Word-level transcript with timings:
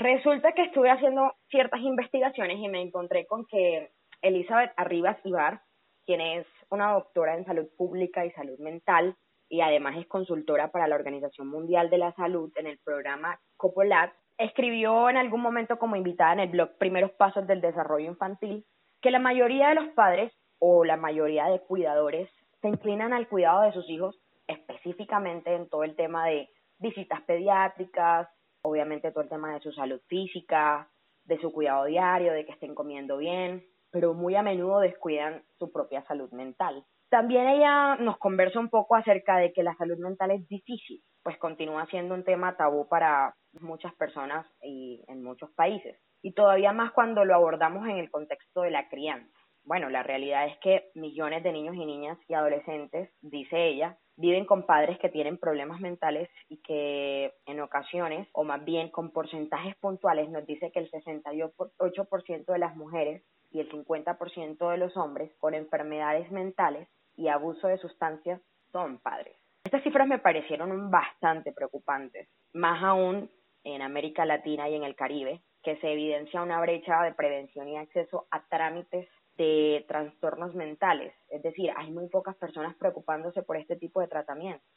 resulta 0.00 0.52
que 0.52 0.62
estuve 0.62 0.90
haciendo 0.90 1.34
ciertas 1.50 1.80
investigaciones 1.80 2.58
y 2.58 2.68
me 2.68 2.80
encontré 2.80 3.26
con 3.26 3.46
que 3.46 3.90
Elizabeth 4.22 4.72
Arribas 4.76 5.18
Ibar, 5.24 5.60
quien 6.06 6.20
es 6.20 6.46
una 6.70 6.92
doctora 6.92 7.36
en 7.36 7.44
salud 7.44 7.68
pública 7.76 8.24
y 8.24 8.30
salud 8.32 8.58
mental 8.58 9.14
y 9.48 9.60
además 9.60 9.96
es 9.98 10.06
consultora 10.06 10.70
para 10.70 10.88
la 10.88 10.96
Organización 10.96 11.48
Mundial 11.48 11.90
de 11.90 11.98
la 11.98 12.12
Salud 12.12 12.50
en 12.56 12.66
el 12.66 12.78
programa 12.78 13.40
Copolat, 13.56 14.12
escribió 14.38 15.10
en 15.10 15.18
algún 15.18 15.42
momento 15.42 15.78
como 15.78 15.96
invitada 15.96 16.32
en 16.32 16.40
el 16.40 16.48
blog 16.48 16.78
Primeros 16.78 17.10
Pasos 17.12 17.46
del 17.46 17.60
Desarrollo 17.60 18.06
Infantil 18.06 18.64
que 19.02 19.10
la 19.10 19.18
mayoría 19.18 19.68
de 19.68 19.74
los 19.74 19.88
padres 19.88 20.32
o 20.58 20.84
la 20.84 20.96
mayoría 20.96 21.46
de 21.46 21.60
cuidadores 21.60 22.30
se 22.62 22.68
inclinan 22.68 23.12
al 23.12 23.28
cuidado 23.28 23.62
de 23.62 23.72
sus 23.72 23.88
hijos 23.90 24.18
específicamente 24.46 25.54
en 25.54 25.68
todo 25.68 25.84
el 25.84 25.94
tema 25.94 26.26
de 26.26 26.48
visitas 26.78 27.20
pediátricas, 27.22 28.28
obviamente 28.62 29.10
todo 29.10 29.22
el 29.24 29.30
tema 29.30 29.54
de 29.54 29.60
su 29.60 29.72
salud 29.72 30.00
física, 30.06 30.88
de 31.24 31.40
su 31.40 31.52
cuidado 31.52 31.84
diario, 31.84 32.32
de 32.32 32.44
que 32.44 32.52
estén 32.52 32.74
comiendo 32.74 33.16
bien, 33.18 33.64
pero 33.90 34.14
muy 34.14 34.34
a 34.36 34.42
menudo 34.42 34.80
descuidan 34.80 35.42
su 35.58 35.70
propia 35.72 36.04
salud 36.06 36.30
mental. 36.32 36.84
También 37.08 37.48
ella 37.48 37.96
nos 37.96 38.18
conversa 38.18 38.60
un 38.60 38.68
poco 38.68 38.94
acerca 38.94 39.36
de 39.38 39.52
que 39.52 39.64
la 39.64 39.74
salud 39.76 39.98
mental 39.98 40.30
es 40.30 40.46
difícil, 40.48 41.02
pues 41.24 41.36
continúa 41.38 41.86
siendo 41.86 42.14
un 42.14 42.24
tema 42.24 42.56
tabú 42.56 42.88
para 42.88 43.34
muchas 43.60 43.92
personas 43.94 44.46
y 44.62 45.02
en 45.08 45.24
muchos 45.24 45.50
países, 45.52 45.98
y 46.22 46.32
todavía 46.32 46.72
más 46.72 46.92
cuando 46.92 47.24
lo 47.24 47.34
abordamos 47.34 47.88
en 47.88 47.98
el 47.98 48.10
contexto 48.10 48.62
de 48.62 48.70
la 48.70 48.88
crianza. 48.88 49.36
Bueno, 49.64 49.90
la 49.90 50.02
realidad 50.02 50.46
es 50.46 50.56
que 50.60 50.90
millones 50.94 51.42
de 51.42 51.52
niños 51.52 51.74
y 51.74 51.84
niñas 51.84 52.18
y 52.28 52.34
adolescentes, 52.34 53.10
dice 53.20 53.66
ella, 53.66 53.98
viven 54.20 54.44
con 54.44 54.66
padres 54.66 54.98
que 54.98 55.08
tienen 55.08 55.38
problemas 55.38 55.80
mentales 55.80 56.28
y 56.48 56.58
que 56.58 57.32
en 57.46 57.60
ocasiones, 57.60 58.28
o 58.32 58.44
más 58.44 58.62
bien 58.64 58.90
con 58.90 59.10
porcentajes 59.10 59.74
puntuales, 59.76 60.28
nos 60.28 60.46
dice 60.46 60.70
que 60.70 60.80
el 60.80 60.90
68% 60.90 62.44
de 62.44 62.58
las 62.58 62.76
mujeres 62.76 63.22
y 63.50 63.60
el 63.60 63.70
50% 63.70 64.70
de 64.70 64.76
los 64.76 64.96
hombres 64.96 65.32
con 65.38 65.54
enfermedades 65.54 66.30
mentales 66.30 66.86
y 67.16 67.28
abuso 67.28 67.66
de 67.66 67.78
sustancias 67.78 68.40
son 68.72 68.98
padres. 68.98 69.36
Estas 69.64 69.82
cifras 69.82 70.06
me 70.06 70.18
parecieron 70.18 70.90
bastante 70.90 71.52
preocupantes, 71.52 72.28
más 72.52 72.82
aún 72.82 73.30
en 73.64 73.82
América 73.82 74.24
Latina 74.24 74.68
y 74.68 74.74
en 74.74 74.84
el 74.84 74.94
Caribe, 74.94 75.40
que 75.62 75.76
se 75.76 75.92
evidencia 75.92 76.42
una 76.42 76.60
brecha 76.60 77.02
de 77.02 77.14
prevención 77.14 77.68
y 77.68 77.76
acceso 77.76 78.26
a 78.30 78.42
trámites 78.48 79.08
de 79.36 79.84
trastornos 79.88 80.54
mentales. 80.54 81.14
Es 81.28 81.42
decir, 81.42 81.72
hay 81.76 81.90
muy 81.90 82.08
pocas 82.08 82.36
personas 82.36 82.76
preocupándose 82.76 83.42
por 83.42 83.56
este 83.56 83.76
tipo 83.76 84.00
de 84.00 84.08
tratamientos. 84.08 84.68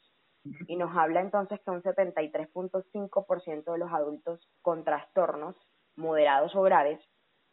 Y 0.66 0.76
nos 0.76 0.94
habla 0.96 1.20
entonces 1.20 1.60
que 1.60 1.70
un 1.70 1.82
73.5% 1.82 3.72
de 3.72 3.78
los 3.78 3.92
adultos 3.92 4.48
con 4.62 4.84
trastornos 4.84 5.56
moderados 5.96 6.54
o 6.54 6.62
graves 6.62 7.00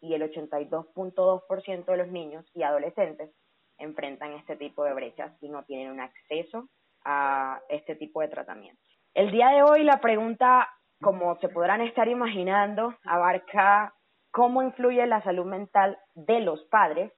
y 0.01 0.13
el 0.13 0.23
82.2% 0.23 1.85
de 1.85 1.97
los 1.97 2.07
niños 2.07 2.45
y 2.53 2.63
adolescentes 2.63 3.31
enfrentan 3.77 4.33
este 4.33 4.55
tipo 4.55 4.83
de 4.83 4.93
brechas 4.93 5.31
y 5.41 5.49
no 5.49 5.63
tienen 5.63 5.91
un 5.91 5.99
acceso 5.99 6.69
a 7.05 7.61
este 7.69 7.95
tipo 7.95 8.21
de 8.21 8.27
tratamientos. 8.27 8.83
El 9.13 9.31
día 9.31 9.49
de 9.49 9.63
hoy 9.63 9.83
la 9.83 9.99
pregunta, 9.99 10.69
como 11.01 11.37
se 11.39 11.49
podrán 11.49 11.81
estar 11.81 12.07
imaginando, 12.07 12.95
abarca 13.05 13.93
cómo 14.31 14.63
influye 14.63 15.05
la 15.05 15.21
salud 15.21 15.45
mental 15.45 15.97
de 16.15 16.39
los 16.39 16.63
padres 16.65 17.11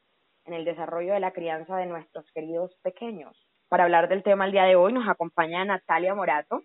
en 0.45 0.53
el 0.53 0.65
desarrollo 0.65 1.13
de 1.13 1.19
la 1.19 1.31
crianza 1.31 1.77
de 1.77 1.85
nuestros 1.85 2.29
queridos 2.33 2.75
pequeños. 2.83 3.37
Para 3.69 3.85
hablar 3.85 4.09
del 4.09 4.23
tema 4.23 4.45
el 4.45 4.51
día 4.51 4.65
de 4.65 4.75
hoy 4.75 4.93
nos 4.93 5.07
acompaña 5.07 5.63
Natalia 5.63 6.13
Morato, 6.13 6.61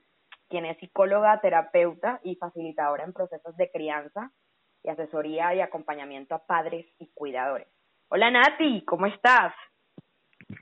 quien 0.48 0.64
es 0.64 0.78
psicóloga, 0.78 1.40
terapeuta 1.40 2.20
y 2.24 2.36
facilitadora 2.36 3.04
en 3.04 3.12
procesos 3.12 3.56
de 3.56 3.70
crianza 3.70 4.32
y 4.82 4.88
asesoría 4.88 5.54
y 5.54 5.60
acompañamiento 5.60 6.34
a 6.34 6.44
padres 6.46 6.86
y 6.98 7.08
cuidadores. 7.14 7.68
Hola 8.08 8.30
Nati, 8.30 8.84
¿cómo 8.84 9.06
estás? 9.06 9.54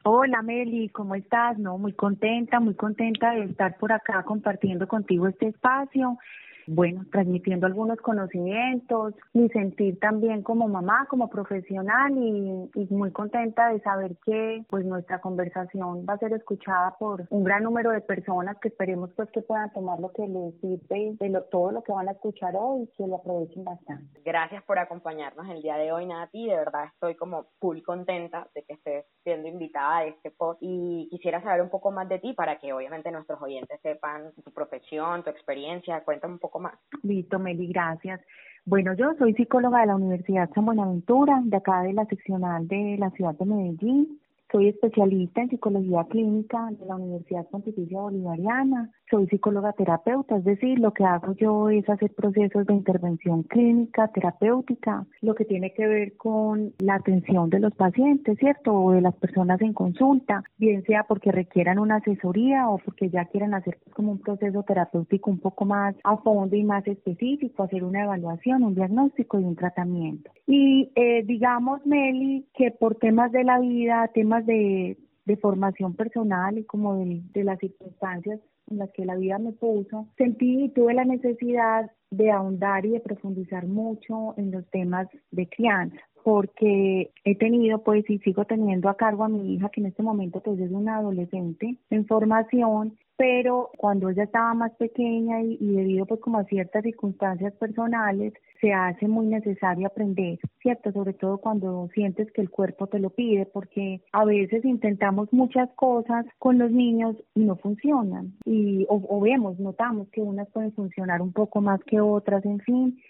Hola 0.03 0.43
Meli, 0.43 0.89
¿cómo 0.89 1.15
estás? 1.15 1.59
No, 1.59 1.79
muy 1.79 1.93
contenta, 1.93 2.59
muy 2.59 2.75
contenta 2.75 3.31
de 3.33 3.45
estar 3.45 3.79
por 3.79 3.93
acá 3.93 4.25
compartiendo 4.25 4.89
contigo 4.89 5.29
este 5.29 5.49
espacio 5.49 6.19
bueno, 6.67 7.05
transmitiendo 7.13 7.67
algunos 7.67 7.99
conocimientos, 7.99 9.15
mi 9.33 9.49
sentir 9.51 9.99
también 10.01 10.43
como 10.43 10.69
mamá, 10.69 11.07
como 11.09 11.29
profesional 11.29 12.13
y, 12.17 12.87
muy 12.91 13.11
contenta 13.11 13.69
de 13.69 13.81
saber 13.81 14.17
que 14.25 14.65
pues 14.71 14.85
nuestra 14.85 15.21
conversación 15.21 16.07
va 16.09 16.15
a 16.15 16.19
ser 16.19 16.33
escuchada 16.33 16.97
por 16.99 17.27
un 17.31 17.45
gran 17.45 17.65
número 17.65 17.91
de 17.91 18.01
personas 18.01 18.57
que 18.59 18.69
esperemos 18.69 19.11
pues 19.17 19.29
que 19.33 19.43
puedan 19.43 19.73
tomar 19.73 19.99
lo 19.99 20.13
que 20.13 20.27
les 20.27 20.55
sirve 20.61 21.17
de 21.19 21.29
lo, 21.29 21.43
todo 21.45 21.73
lo 21.73 21.83
que 21.83 21.93
van 21.93 22.09
a 22.09 22.13
escuchar 22.13 22.55
hoy 22.57 22.85
y 22.85 22.87
que 22.97 23.07
lo 23.07 23.17
aprovechen 23.17 23.65
bastante. 23.65 24.21
Gracias 24.25 24.63
por 24.65 24.79
acompañarnos 24.79 25.49
el 25.51 25.63
día 25.63 25.77
de 25.77 25.93
hoy, 25.93 26.07
Nati, 26.07 26.47
de 26.47 26.57
verdad 26.57 26.85
estoy 26.93 27.17
como 27.17 27.47
full 27.61 27.83
contenta 27.83 28.49
de 28.55 28.63
que 28.63 28.75
estés 28.75 29.07
siendo 29.25 29.49
invitada 29.49 29.99
a 29.99 30.05
este 30.07 30.31
post 30.31 30.59
y 30.63 31.09
quisiera 31.11 31.43
saber 31.43 31.63
un 31.63 31.71
poco 31.71 31.91
más 31.91 32.09
de 32.09 32.19
ti 32.19 32.33
para 32.33 32.59
que 32.59 32.73
obviamente 32.73 33.11
nuestros 33.11 33.41
oyentes 33.43 33.81
sepan 33.83 34.33
tu 34.45 34.53
profesión, 34.53 35.23
tu 35.23 35.31
experiencia, 35.31 36.05
cuéntame 36.05 36.35
un 36.35 36.41
poco 36.41 36.56
Listo, 37.03 37.39
Meli, 37.39 37.69
gracias. 37.69 38.21
Bueno, 38.65 38.95
yo 38.95 39.15
soy 39.19 39.33
psicóloga 39.35 39.81
de 39.81 39.87
la 39.87 39.97
Universidad 39.97 40.51
San 40.55 40.67
Buenaventura, 40.67 41.41
de 41.45 41.57
acá 41.57 41.83
de 41.83 41.93
la 41.93 42.05
seccional 42.07 42.67
de 42.67 42.97
la 42.99 43.11
ciudad 43.11 43.35
de 43.35 43.45
Medellín. 43.45 44.21
Soy 44.53 44.69
especialista 44.69 45.41
en 45.41 45.51
psicología 45.51 46.05
clínica 46.09 46.69
de 46.79 46.87
la 46.87 46.95
Universidad 46.95 47.49
Pontificia 47.49 48.01
Bolivariana. 48.01 48.91
Soy 49.11 49.27
psicóloga 49.27 49.73
terapeuta, 49.73 50.37
es 50.37 50.45
decir, 50.45 50.79
lo 50.79 50.93
que 50.93 51.05
hago 51.05 51.35
yo 51.35 51.69
es 51.69 51.89
hacer 51.89 52.13
procesos 52.15 52.65
de 52.67 52.75
intervención 52.75 53.43
clínica, 53.43 54.09
terapéutica, 54.09 55.05
lo 55.21 55.35
que 55.35 55.45
tiene 55.45 55.73
que 55.73 55.87
ver 55.87 56.17
con 56.17 56.73
la 56.79 56.95
atención 56.95 57.51
de 57.51 57.59
los 57.59 57.75
pacientes, 57.75 58.39
¿cierto? 58.39 58.73
O 58.73 58.93
de 58.93 59.01
las 59.01 59.15
personas 59.17 59.61
en 59.61 59.73
consulta, 59.73 60.45
bien 60.59 60.85
sea 60.85 61.05
porque 61.05 61.33
requieran 61.33 61.81
una 61.81 61.97
asesoría 61.97 62.69
o 62.69 62.79
porque 62.79 63.11
ya 63.11 63.25
quieran 63.27 63.55
hacer 63.55 63.79
como 63.95 64.13
un 64.13 64.21
proceso 64.21 64.63
terapéutico 64.63 65.31
un 65.31 65.41
poco 65.41 65.65
más 65.65 65.95
a 66.05 66.17
fondo 66.19 66.55
y 66.55 66.63
más 66.63 66.87
específico, 66.87 67.65
hacer 67.65 67.83
una 67.83 68.05
evaluación, 68.05 68.63
un 68.63 68.75
diagnóstico 68.77 69.41
y 69.41 69.45
un 69.45 69.57
tratamiento. 69.57 70.31
Y 70.47 70.93
eh, 70.95 71.25
digamos, 71.25 71.85
Meli, 71.85 72.47
que 72.55 72.71
por 72.71 72.95
temas 72.97 73.33
de 73.33 73.43
la 73.43 73.59
vida, 73.59 74.09
temas 74.15 74.46
de, 74.47 74.97
formación 75.41 75.95
personal 75.95 76.57
y 76.57 76.65
como 76.65 76.95
de, 76.95 77.45
las 77.45 77.59
circunstancias 77.59 78.41
en 78.71 78.79
las 78.79 78.91
que 78.93 79.05
la 79.05 79.17
vida 79.17 79.39
me 79.39 79.53
puso, 79.53 80.09
sentí 80.17 80.65
y 80.65 80.69
tuve 80.71 80.95
la 80.95 81.05
necesidad 81.05 81.91
de 82.11 82.31
ahondar 82.31 82.87
y 82.87 82.91
de 82.91 83.01
profundizar 83.01 83.67
mucho 83.67 84.35
en 84.37 84.51
los 84.51 84.69
temas 84.71 85.09
de 85.31 85.49
crianza 85.49 86.01
porque 86.27 87.13
he 87.23 87.37
tenido 87.37 87.85
pues 87.85 88.05
y 88.11 88.19
sigo 88.19 88.45
teniendo 88.47 88.89
a 88.89 88.97
cargo 88.97 89.23
a 89.23 89.29
mi 89.29 89.55
hija 89.55 89.69
que 89.69 89.81
en 89.81 89.87
este 89.87 90.03
momento 90.03 90.41
pues 90.41 90.59
es 90.59 90.73
una 90.73 90.97
adolescente 90.97 91.77
en 91.89 92.05
formación 92.05 92.99
pero 93.17 93.71
cuando 93.79 94.11
ella 94.11 94.25
estaba 94.25 94.53
más 94.53 94.73
pequeña 94.73 95.41
y, 95.41 95.57
debido 95.57 96.05
pues 96.05 96.21
como 96.21 96.39
a 96.39 96.45
ciertas 96.45 96.83
circunstancias 96.83 97.55
personales, 97.55 98.35
se 98.61 98.73
hace 98.75 99.09
muy 99.09 99.27
necesario 99.27 99.87
aprender, 99.87 100.39
¿cierto? 100.61 100.93
Sobre 100.93 101.15
todo 101.15 101.39
cuando 101.39 101.89
sientes 101.95 102.31
que 102.33 102.43
el 102.43 102.51
cuerpo 102.51 102.89
te 102.89 102.99
lo 102.99 103.09
pide, 103.09 103.47
porque 103.47 104.03
a 104.13 104.27
veces 104.27 104.67
intentamos 104.67 105.33
muchas 105.33 105.71
cosas 105.77 106.27
con 106.39 106.59
los 106.59 106.71
niños 106.71 107.17
y 107.35 107.45
no 107.45 107.57
funcionan, 107.57 108.35
y 108.45 108.85
o, 108.91 109.21
vemos, 109.21 109.59
notamos 109.59 110.09
que 110.11 110.21
unas 110.21 110.51
pueden 110.51 110.73
funcionar 110.73 111.23
un 111.23 111.33
poco 111.33 111.63
más 111.63 111.83
que 111.85 112.01
otras, 112.01 112.45
en 112.45 112.61
fin, 112.61 113.01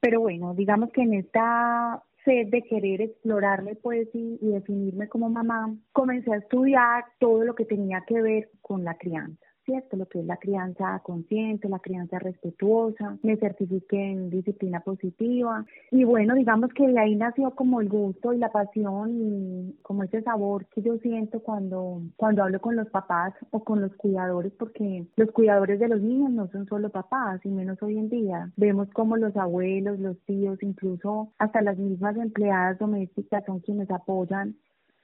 pero 0.00 0.20
bueno, 0.20 0.54
digamos 0.54 0.90
que 0.92 1.02
en 1.02 1.12
esta 1.12 2.02
sed 2.24 2.48
de 2.48 2.62
querer 2.62 3.00
explorarme 3.00 3.74
pues 3.76 4.08
y, 4.14 4.38
definirme 4.40 5.08
como 5.08 5.28
mamá, 5.28 5.74
comencé 5.92 6.32
a 6.32 6.38
estudiar 6.38 7.04
todo 7.18 7.44
lo 7.44 7.54
que 7.54 7.64
tenía 7.64 8.04
que 8.06 8.20
ver 8.20 8.50
con 8.60 8.84
la 8.84 8.96
crianza. 8.96 9.51
¿Cierto? 9.64 9.96
Lo 9.96 10.06
que 10.06 10.20
es 10.20 10.26
la 10.26 10.36
crianza 10.36 11.00
consciente, 11.04 11.68
la 11.68 11.78
crianza 11.78 12.18
respetuosa, 12.18 13.18
me 13.22 13.36
certifiqué 13.36 14.12
en 14.12 14.30
disciplina 14.30 14.80
positiva 14.80 15.64
y 15.90 16.04
bueno, 16.04 16.34
digamos 16.34 16.72
que 16.72 16.86
de 16.86 16.98
ahí 16.98 17.14
nació 17.14 17.52
como 17.52 17.80
el 17.80 17.88
gusto 17.88 18.32
y 18.32 18.38
la 18.38 18.50
pasión 18.50 19.74
como 19.82 20.04
ese 20.04 20.22
sabor 20.22 20.66
que 20.66 20.82
yo 20.82 20.96
siento 20.98 21.40
cuando, 21.40 22.02
cuando 22.16 22.42
hablo 22.42 22.60
con 22.60 22.76
los 22.76 22.88
papás 22.88 23.34
o 23.50 23.62
con 23.62 23.80
los 23.80 23.94
cuidadores, 23.96 24.52
porque 24.58 25.06
los 25.16 25.30
cuidadores 25.30 25.78
de 25.80 25.88
los 25.88 26.00
niños 26.00 26.30
no 26.30 26.48
son 26.48 26.66
solo 26.66 26.90
papás 26.90 27.40
y 27.44 27.48
menos 27.48 27.82
hoy 27.82 27.98
en 27.98 28.08
día. 28.08 28.50
Vemos 28.56 28.88
como 28.90 29.16
los 29.16 29.36
abuelos, 29.36 29.98
los 29.98 30.18
tíos, 30.24 30.62
incluso 30.62 31.32
hasta 31.38 31.62
las 31.62 31.78
mismas 31.78 32.16
empleadas 32.16 32.78
domésticas 32.78 33.44
son 33.44 33.60
quienes 33.60 33.90
apoyan 33.90 34.56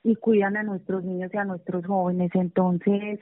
y 0.02 0.16
cuidan 0.16 0.56
a 0.56 0.62
nuestros 0.62 1.04
niños 1.04 1.30
y 1.32 1.36
a 1.36 1.44
nuestros 1.44 1.84
jóvenes. 1.86 2.30
Entonces, 2.34 3.20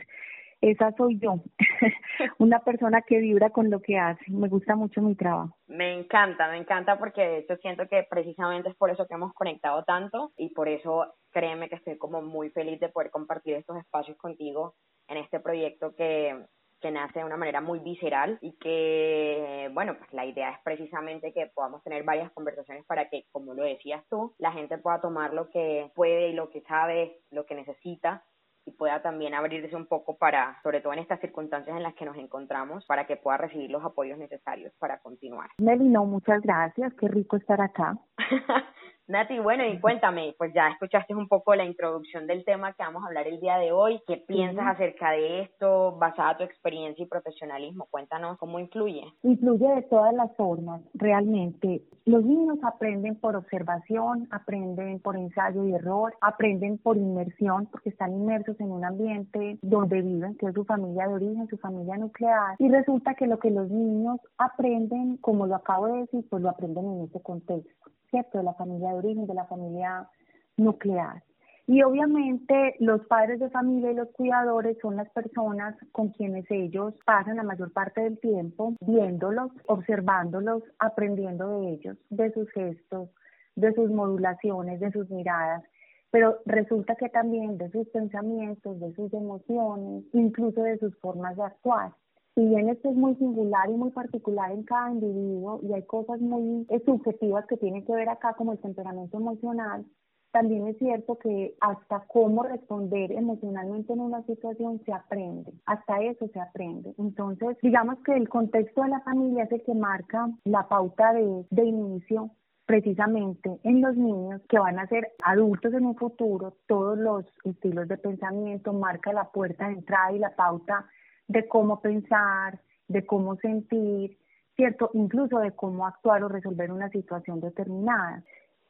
esa 0.60 0.92
soy 0.96 1.18
yo, 1.18 1.34
una 2.38 2.60
persona 2.60 3.02
que 3.02 3.18
vibra 3.18 3.50
con 3.50 3.70
lo 3.70 3.80
que 3.80 3.98
hace. 3.98 4.24
Me 4.28 4.48
gusta 4.48 4.76
mucho 4.76 5.02
mi 5.02 5.14
trabajo. 5.14 5.56
Me 5.66 5.92
encanta, 5.92 6.48
me 6.48 6.56
encanta 6.56 6.98
porque 6.98 7.44
yo 7.48 7.56
siento 7.56 7.86
que 7.88 8.06
precisamente 8.08 8.70
es 8.70 8.76
por 8.76 8.90
eso 8.90 9.06
que 9.06 9.14
hemos 9.14 9.32
conectado 9.34 9.84
tanto 9.84 10.32
y 10.36 10.50
por 10.50 10.68
eso 10.68 11.14
créeme 11.30 11.68
que 11.68 11.76
estoy 11.76 11.98
como 11.98 12.22
muy 12.22 12.50
feliz 12.50 12.80
de 12.80 12.88
poder 12.88 13.10
compartir 13.10 13.54
estos 13.54 13.76
espacios 13.78 14.16
contigo 14.16 14.74
en 15.08 15.18
este 15.18 15.40
proyecto 15.40 15.94
que 15.94 16.46
que 16.80 16.90
nace 16.90 17.20
de 17.20 17.24
una 17.24 17.36
manera 17.36 17.60
muy 17.60 17.78
visceral 17.78 18.38
y 18.40 18.52
que, 18.58 19.70
bueno, 19.72 19.96
pues 19.96 20.12
la 20.12 20.26
idea 20.26 20.50
es 20.50 20.58
precisamente 20.62 21.32
que 21.32 21.46
podamos 21.46 21.82
tener 21.82 22.02
varias 22.04 22.30
conversaciones 22.32 22.84
para 22.84 23.08
que, 23.08 23.24
como 23.32 23.54
lo 23.54 23.64
decías 23.64 24.04
tú, 24.10 24.34
la 24.38 24.52
gente 24.52 24.78
pueda 24.78 25.00
tomar 25.00 25.32
lo 25.32 25.50
que 25.50 25.90
puede 25.94 26.28
y 26.28 26.32
lo 26.34 26.50
que 26.50 26.60
sabe, 26.62 27.20
lo 27.30 27.46
que 27.46 27.54
necesita 27.54 28.24
y 28.66 28.72
pueda 28.72 29.00
también 29.00 29.34
abrirse 29.34 29.74
un 29.74 29.86
poco 29.86 30.18
para, 30.18 30.60
sobre 30.62 30.80
todo 30.80 30.92
en 30.92 30.98
estas 30.98 31.20
circunstancias 31.20 31.76
en 31.76 31.82
las 31.82 31.94
que 31.94 32.04
nos 32.04 32.16
encontramos, 32.16 32.84
para 32.86 33.06
que 33.06 33.16
pueda 33.16 33.38
recibir 33.38 33.70
los 33.70 33.84
apoyos 33.84 34.18
necesarios 34.18 34.72
para 34.78 34.98
continuar. 34.98 35.50
Melino, 35.58 36.04
muchas 36.04 36.42
gracias, 36.42 36.92
qué 36.94 37.08
rico 37.08 37.36
estar 37.36 37.60
acá. 37.60 37.96
Nati, 39.08 39.38
bueno, 39.38 39.64
y 39.64 39.78
cuéntame, 39.78 40.34
pues 40.36 40.52
ya 40.52 40.66
escuchaste 40.68 41.14
un 41.14 41.28
poco 41.28 41.54
la 41.54 41.64
introducción 41.64 42.26
del 42.26 42.44
tema 42.44 42.72
que 42.72 42.82
vamos 42.82 43.04
a 43.04 43.06
hablar 43.06 43.28
el 43.28 43.38
día 43.38 43.56
de 43.56 43.70
hoy. 43.70 44.00
¿Qué 44.04 44.16
piensas 44.16 44.66
acerca 44.66 45.12
de 45.12 45.42
esto, 45.42 45.96
basada 45.96 46.38
tu 46.38 46.42
experiencia 46.42 47.04
y 47.04 47.06
profesionalismo? 47.06 47.86
Cuéntanos 47.88 48.36
cómo 48.38 48.58
influye. 48.58 49.04
Influye 49.22 49.68
de 49.76 49.82
todas 49.82 50.12
las 50.12 50.34
formas, 50.34 50.82
realmente. 50.94 51.82
Los 52.04 52.24
niños 52.24 52.58
aprenden 52.64 53.14
por 53.14 53.36
observación, 53.36 54.26
aprenden 54.32 54.98
por 54.98 55.16
ensayo 55.16 55.64
y 55.64 55.74
error, 55.74 56.12
aprenden 56.20 56.78
por 56.78 56.96
inmersión, 56.96 57.66
porque 57.66 57.90
están 57.90 58.12
inmersos 58.12 58.58
en 58.58 58.72
un 58.72 58.84
ambiente 58.84 59.60
donde 59.62 60.02
viven, 60.02 60.36
que 60.36 60.46
es 60.46 60.54
su 60.54 60.64
familia 60.64 61.06
de 61.06 61.14
origen, 61.14 61.46
su 61.46 61.58
familia 61.58 61.96
nuclear. 61.96 62.56
Y 62.58 62.68
resulta 62.68 63.14
que 63.14 63.28
lo 63.28 63.38
que 63.38 63.50
los 63.52 63.70
niños 63.70 64.18
aprenden, 64.36 65.18
como 65.18 65.46
lo 65.46 65.54
acabo 65.54 65.86
de 65.86 66.00
decir, 66.00 66.26
pues 66.28 66.42
lo 66.42 66.48
aprenden 66.50 66.86
en 66.86 67.04
ese 67.04 67.22
contexto. 67.22 67.90
¿Cierto? 68.10 68.38
De 68.38 68.44
la 68.44 68.54
familia 68.54 68.90
de 68.90 68.98
origen, 68.98 69.26
de 69.26 69.34
la 69.34 69.46
familia 69.46 70.08
nuclear. 70.56 71.22
Y 71.68 71.82
obviamente 71.82 72.76
los 72.78 73.04
padres 73.06 73.40
de 73.40 73.50
familia 73.50 73.90
y 73.90 73.96
los 73.96 74.08
cuidadores 74.12 74.78
son 74.80 74.96
las 74.96 75.10
personas 75.10 75.74
con 75.90 76.10
quienes 76.10 76.48
ellos 76.48 76.94
pasan 77.04 77.36
la 77.36 77.42
mayor 77.42 77.72
parte 77.72 78.02
del 78.02 78.20
tiempo 78.20 78.74
viéndolos, 78.80 79.50
observándolos, 79.66 80.62
aprendiendo 80.78 81.48
de 81.48 81.70
ellos, 81.70 81.96
de 82.10 82.32
sus 82.32 82.48
gestos, 82.52 83.10
de 83.56 83.74
sus 83.74 83.90
modulaciones, 83.90 84.78
de 84.78 84.92
sus 84.92 85.10
miradas. 85.10 85.64
Pero 86.12 86.38
resulta 86.46 86.94
que 86.94 87.08
también 87.08 87.58
de 87.58 87.68
sus 87.70 87.88
pensamientos, 87.88 88.78
de 88.78 88.94
sus 88.94 89.12
emociones, 89.12 90.04
incluso 90.12 90.62
de 90.62 90.78
sus 90.78 90.96
formas 90.98 91.36
de 91.36 91.42
actuar 91.42 91.92
si 92.36 92.44
bien 92.44 92.68
esto 92.68 92.90
es 92.90 92.94
muy 92.94 93.14
singular 93.14 93.70
y 93.70 93.72
muy 93.72 93.90
particular 93.90 94.52
en 94.52 94.62
cada 94.62 94.90
individuo 94.90 95.58
y 95.62 95.72
hay 95.72 95.82
cosas 95.84 96.20
muy 96.20 96.66
eh, 96.68 96.82
subjetivas 96.84 97.46
que 97.46 97.56
tienen 97.56 97.84
que 97.86 97.94
ver 97.94 98.10
acá 98.10 98.34
como 98.34 98.52
el 98.52 98.58
temperamento 98.58 99.16
emocional, 99.16 99.86
también 100.32 100.66
es 100.66 100.76
cierto 100.76 101.18
que 101.18 101.56
hasta 101.62 102.04
cómo 102.08 102.42
responder 102.42 103.10
emocionalmente 103.12 103.94
en 103.94 104.00
una 104.00 104.22
situación 104.24 104.82
se 104.84 104.92
aprende, 104.92 105.50
hasta 105.64 106.02
eso 106.02 106.28
se 106.28 106.38
aprende. 106.38 106.94
Entonces, 106.98 107.56
digamos 107.62 108.00
que 108.04 108.14
el 108.14 108.28
contexto 108.28 108.82
de 108.82 108.90
la 108.90 109.00
familia 109.00 109.44
es 109.44 109.52
el 109.52 109.62
que 109.62 109.74
marca 109.74 110.28
la 110.44 110.68
pauta 110.68 111.14
de, 111.14 111.46
de 111.48 111.64
inicio 111.64 112.32
precisamente 112.66 113.60
en 113.62 113.80
los 113.80 113.96
niños 113.96 114.42
que 114.50 114.58
van 114.58 114.78
a 114.78 114.88
ser 114.88 115.12
adultos 115.24 115.72
en 115.72 115.86
un 115.86 115.96
futuro, 115.96 116.52
todos 116.66 116.98
los 116.98 117.24
estilos 117.44 117.88
de 117.88 117.96
pensamiento, 117.96 118.74
marca 118.74 119.14
la 119.14 119.30
puerta 119.30 119.68
de 119.68 119.74
entrada 119.74 120.12
y 120.12 120.18
la 120.18 120.36
pauta 120.36 120.84
de 121.28 121.46
cómo 121.48 121.80
pensar, 121.80 122.60
de 122.88 123.04
cómo 123.04 123.36
sentir, 123.36 124.18
¿cierto? 124.54 124.90
Incluso 124.94 125.38
de 125.38 125.52
cómo 125.52 125.86
actuar 125.86 126.22
o 126.22 126.28
resolver 126.28 126.72
una 126.72 126.88
situación 126.90 127.40
determinada. 127.40 128.22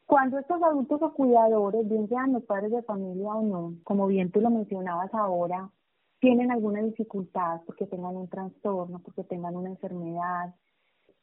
Cuando 0.05 0.39
estos 0.39 0.61
adultos 0.61 1.01
o 1.01 1.13
cuidadores, 1.13 1.87
bien 1.87 2.07
sean 2.07 2.33
los 2.33 2.43
padres 2.43 2.71
de 2.71 2.83
familia 2.83 3.29
o 3.29 3.41
no, 3.41 3.73
como 3.83 4.07
bien 4.07 4.31
tú 4.31 4.39
lo 4.41 4.49
mencionabas 4.49 5.13
ahora, 5.13 5.69
tienen 6.19 6.51
alguna 6.51 6.81
dificultad 6.81 7.61
porque 7.65 7.85
tengan 7.85 8.15
un 8.15 8.29
trastorno, 8.29 8.99
porque 8.99 9.23
tengan 9.23 9.55
una 9.55 9.69
enfermedad, 9.69 10.55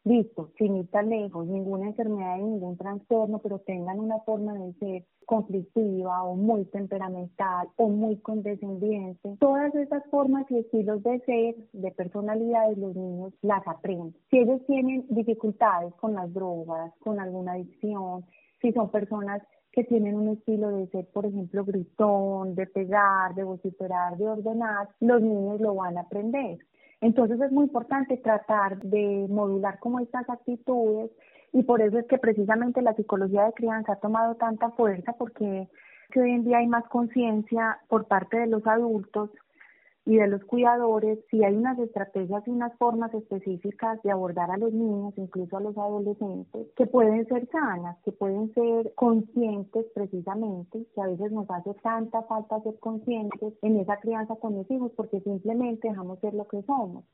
listo, 0.05 0.51
sin 0.59 0.77
ir 0.77 0.91
tan 0.91 1.09
lejos, 1.09 1.47
ninguna 1.47 1.87
enfermedad 1.87 2.39
y 2.39 2.43
ningún 2.43 2.77
trastorno, 2.77 3.39
pero 3.39 3.59
tengan 3.61 3.99
una 3.99 4.21
forma 4.21 4.55
de 4.55 4.73
ser 4.75 5.05
conflictiva 5.27 6.23
o 6.23 6.37
muy 6.37 6.67
temperamental 6.67 7.69
o 7.77 7.89
muy 7.89 8.19
condescendiente. 8.19 9.37
Todas 9.41 9.75
esas 9.75 10.05
formas 10.11 10.45
y 10.51 10.59
estilos 10.59 11.03
de 11.03 11.21
ser, 11.21 11.57
de 11.73 11.91
personalidad 11.93 12.69
de 12.69 12.77
los 12.77 12.95
niños, 12.95 13.33
las 13.43 13.67
aprenden. 13.67 14.15
Si 14.31 14.39
ellos 14.39 14.61
tienen 14.67 15.07
dificultades 15.09 15.95
con 15.95 16.15
las 16.15 16.33
drogas, 16.33 16.93
con 17.01 17.19
alguna 17.19 17.53
adicción, 17.53 18.25
si 18.61 18.73
son 18.73 18.91
personas 18.91 19.43
que 19.73 19.85
tienen 19.85 20.15
un 20.15 20.29
estilo 20.29 20.69
de 20.69 20.87
ser, 20.89 21.07
por 21.13 21.27
ejemplo, 21.27 21.65
gritón, 21.65 22.55
de 22.55 22.67
pegar, 22.67 23.35
de 23.35 23.43
vociferar, 23.43 24.17
de 24.17 24.29
ordenar, 24.29 24.89
los 25.01 25.21
niños 25.21 25.61
lo 25.61 25.75
van 25.75 25.99
a 25.99 26.03
aprender. 26.03 26.59
Entonces 27.05 27.39
es 27.39 27.53
muy 27.53 27.65
importante 27.65 28.17
tratar 28.17 28.79
de 28.79 29.27
modular 29.29 29.79
como 29.79 30.01
estas 30.01 30.27
actitudes 30.31 31.11
y 31.53 31.63
por 31.63 31.83
eso 31.83 31.99
es 31.99 32.07
que 32.07 32.17
precisamente 32.17 32.81
la 32.81 32.95
psicología 32.95 33.45
de 33.45 33.53
crianza 33.53 33.93
ha 33.93 34.01
tomado 34.01 34.37
tanta 34.37 34.71
fuerza 34.71 35.13
porque 35.13 35.69
hoy 36.17 36.31
en 36.31 36.45
día 36.45 36.59
hay 36.59 36.67
más 36.67 36.87
conciencia 36.87 37.79
por 37.89 38.07
parte 38.07 38.39
de 38.39 38.47
los 38.47 38.67
adultos 38.67 39.29
y 40.07 40.17
de 40.17 40.27
los 40.27 40.45
cuidadores 40.45 41.19
si 41.31 41.43
hay 41.45 41.57
unas 41.57 41.79
estrategias 41.79 42.47
y 42.47 42.51
unas 42.51 42.77
formas 42.77 43.13
específicas 43.15 44.03
de 44.03 44.11
abordar 44.11 44.51
a 44.51 44.59
los 44.59 44.73
niños, 44.73 45.15
incluso 45.17 45.57
a 45.57 45.61
los 45.61 45.77
adolescentes, 45.79 46.67
que 46.77 46.87
pueden 46.87 47.27
ser 47.27 47.49
sanas, 47.51 47.97
que 48.05 48.13
pueden 48.13 48.53
ser 48.53 48.93
conscientes 48.95 49.87
precisamente, 49.95 50.87
que 50.95 51.01
a 51.01 51.07
veces 51.07 51.33
nos 51.33 51.51
hace 51.51 51.73
tanta 51.83 52.23
falta 52.23 52.61
ser 52.61 52.79
conscientes 52.81 53.55
en 53.63 53.79
esa 53.79 53.97
crianza 53.99 54.37
con 54.37 54.55
los 54.55 54.71
hijos 54.71 54.93
porque 54.95 55.21
simplemente 55.21 55.89
dejamos 55.89 56.19
ser 56.21 56.35
lo 56.35 56.47
que 56.49 56.63
somos. 56.63 57.05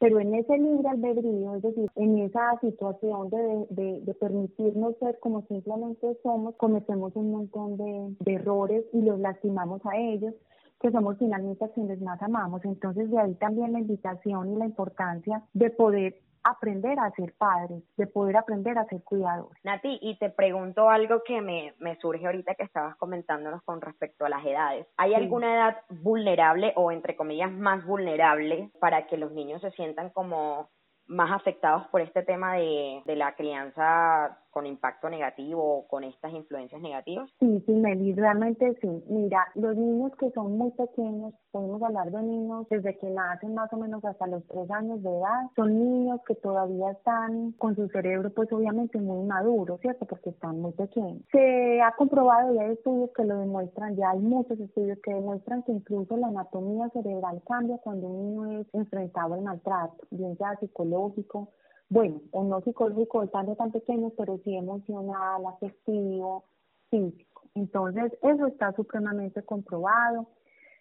Pero 0.00 0.18
en 0.18 0.34
ese 0.34 0.58
libre 0.58 0.88
albedrío, 0.88 1.54
es 1.54 1.62
decir, 1.62 1.88
en 1.94 2.18
esa 2.18 2.58
situación 2.60 3.30
de, 3.30 3.66
de, 3.70 4.00
de 4.00 4.14
permitirnos 4.14 4.96
ser 4.98 5.20
como 5.20 5.42
simplemente 5.42 6.18
somos, 6.24 6.56
cometemos 6.56 7.14
un 7.14 7.30
montón 7.30 7.76
de, 7.76 8.16
de 8.18 8.34
errores 8.34 8.84
y 8.92 9.02
los 9.02 9.20
lastimamos 9.20 9.80
a 9.86 9.96
ellos 9.96 10.34
que 10.82 10.90
somos 10.90 11.16
finalmente 11.18 11.70
quienes 11.74 12.00
más 12.00 12.20
amamos. 12.20 12.64
Entonces 12.64 13.10
de 13.10 13.18
ahí 13.18 13.34
también 13.36 13.72
la 13.72 13.78
invitación 13.78 14.52
y 14.52 14.56
la 14.56 14.66
importancia 14.66 15.42
de 15.54 15.70
poder 15.70 16.16
aprender 16.44 16.98
a 16.98 17.10
ser 17.12 17.34
padres, 17.38 17.84
de 17.96 18.08
poder 18.08 18.36
aprender 18.36 18.76
a 18.76 18.84
ser 18.86 19.02
cuidadores. 19.04 19.64
Nati, 19.64 19.98
y 20.02 20.18
te 20.18 20.28
pregunto 20.28 20.90
algo 20.90 21.22
que 21.24 21.40
me, 21.40 21.72
me 21.78 21.96
surge 22.00 22.26
ahorita 22.26 22.56
que 22.56 22.64
estabas 22.64 22.96
comentándonos 22.96 23.62
con 23.62 23.80
respecto 23.80 24.24
a 24.24 24.28
las 24.28 24.44
edades. 24.44 24.88
¿Hay 24.96 25.14
alguna 25.14 25.54
edad 25.54 25.76
vulnerable 25.88 26.72
o 26.74 26.90
entre 26.90 27.16
comillas 27.16 27.52
más 27.52 27.86
vulnerable 27.86 28.70
para 28.80 29.06
que 29.06 29.16
los 29.16 29.30
niños 29.30 29.60
se 29.60 29.70
sientan 29.70 30.10
como 30.10 30.68
más 31.06 31.30
afectados 31.30 31.86
por 31.88 32.00
este 32.00 32.22
tema 32.22 32.54
de, 32.56 33.02
de 33.04 33.16
la 33.16 33.34
crianza 33.34 34.41
con 34.52 34.66
impacto 34.66 35.08
negativo 35.08 35.78
o 35.78 35.88
con 35.88 36.04
estas 36.04 36.32
influencias 36.32 36.80
negativas? 36.80 37.28
Sí, 37.40 37.62
sí, 37.66 37.72
Meli, 37.72 38.12
realmente 38.12 38.76
sí. 38.80 39.04
Mira, 39.08 39.46
los 39.54 39.74
niños 39.76 40.12
que 40.18 40.30
son 40.32 40.58
muy 40.58 40.70
pequeños, 40.72 41.32
podemos 41.50 41.82
hablar 41.82 42.10
de 42.10 42.22
niños 42.22 42.66
desde 42.68 42.96
que 42.98 43.08
nacen 43.08 43.54
más 43.54 43.72
o 43.72 43.78
menos 43.78 44.04
hasta 44.04 44.26
los 44.26 44.46
tres 44.46 44.70
años 44.70 45.02
de 45.02 45.08
edad, 45.08 45.50
son 45.56 45.78
niños 45.78 46.20
que 46.26 46.34
todavía 46.34 46.90
están 46.90 47.52
con 47.52 47.74
su 47.74 47.88
cerebro 47.88 48.30
pues 48.30 48.52
obviamente 48.52 49.00
muy 49.00 49.26
maduro, 49.26 49.78
¿cierto? 49.78 50.04
Porque 50.04 50.30
están 50.30 50.60
muy 50.60 50.72
pequeños. 50.72 51.22
Se 51.32 51.80
ha 51.80 51.92
comprobado 51.96 52.54
y 52.54 52.58
hay 52.58 52.72
estudios 52.72 53.10
que 53.16 53.24
lo 53.24 53.38
demuestran, 53.38 53.96
ya 53.96 54.10
hay 54.10 54.20
muchos 54.20 54.60
estudios 54.60 54.98
que 55.02 55.14
demuestran 55.14 55.62
que 55.62 55.72
incluso 55.72 56.16
la 56.18 56.28
anatomía 56.28 56.90
cerebral 56.90 57.42
cambia 57.46 57.78
cuando 57.78 58.06
un 58.06 58.18
niño 58.18 58.60
es 58.60 58.66
enfrentado 58.74 59.34
al 59.34 59.42
maltrato, 59.42 59.96
bien 60.10 60.36
sea 60.36 60.56
psicológico, 60.56 61.48
bueno, 61.92 62.22
o 62.30 62.42
no 62.42 62.62
psicológico 62.62 63.22
estando 63.22 63.54
tan 63.54 63.70
pequeños, 63.70 64.14
pero 64.16 64.40
sí 64.44 64.56
emocional, 64.56 65.44
afectivo, 65.46 66.44
físico. 66.88 67.42
Entonces, 67.54 68.16
eso 68.22 68.46
está 68.46 68.72
supremamente 68.72 69.42
comprobado. 69.42 70.26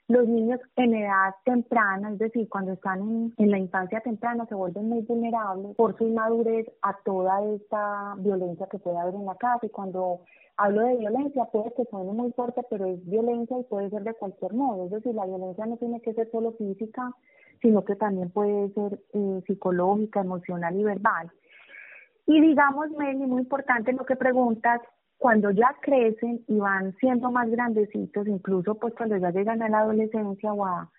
Los 0.07 0.25
niños 0.25 0.61
en 0.77 0.95
edad 0.95 1.35
temprana, 1.43 2.13
es 2.13 2.17
decir, 2.17 2.47
cuando 2.47 2.71
están 2.71 3.01
en, 3.01 3.33
en, 3.37 3.51
la 3.51 3.57
infancia 3.57 3.99
temprana, 3.99 4.45
se 4.45 4.55
vuelven 4.55 4.87
muy 4.87 5.01
vulnerables 5.01 5.75
por 5.75 5.97
su 5.97 6.05
inmadurez 6.05 6.71
a 6.81 6.97
toda 7.03 7.43
esta 7.55 8.15
violencia 8.19 8.67
que 8.71 8.79
puede 8.79 8.97
haber 8.97 9.15
en 9.15 9.25
la 9.25 9.35
casa. 9.35 9.65
Y 9.65 9.69
cuando 9.69 10.21
hablo 10.55 10.81
de 10.81 10.95
violencia, 10.95 11.43
puede 11.51 11.73
que 11.73 11.83
suene 11.89 12.13
muy 12.13 12.31
fuerte, 12.31 12.61
pero 12.69 12.85
es 12.85 13.05
violencia 13.05 13.59
y 13.59 13.63
puede 13.63 13.89
ser 13.89 14.03
de 14.03 14.13
cualquier 14.13 14.53
modo. 14.53 14.85
Es 14.85 14.91
decir, 14.91 15.13
la 15.13 15.25
violencia 15.25 15.65
no 15.65 15.75
tiene 15.75 15.99
que 15.99 16.13
ser 16.13 16.31
solo 16.31 16.53
física, 16.53 17.13
sino 17.61 17.85
que 17.85 17.95
también 17.95 18.29
puede 18.31 18.69
ser 18.73 18.99
eh, 19.13 19.41
psicológica, 19.45 20.21
emocional 20.21 20.75
y 20.75 20.83
verbal. 20.83 21.31
Y 22.27 22.39
digamos, 22.41 22.89
Meli, 22.91 23.25
muy 23.25 23.41
importante 23.41 23.93
lo 23.93 24.05
que 24.05 24.15
preguntas, 24.15 24.81
cuando 25.17 25.51
ya 25.51 25.75
crecen 25.81 26.43
y 26.47 26.57
van 26.57 26.95
siendo 26.97 27.29
más 27.29 27.49
grandecitos, 27.49 28.27
incluso 28.27 28.75
pues 28.75 28.93
cuando 28.95 29.17
ya 29.17 29.29
llegan 29.29 29.61
a 29.61 29.69
la 29.69 29.79
adolescencia 29.81 30.51
o 30.51 30.65
a, 30.65 30.89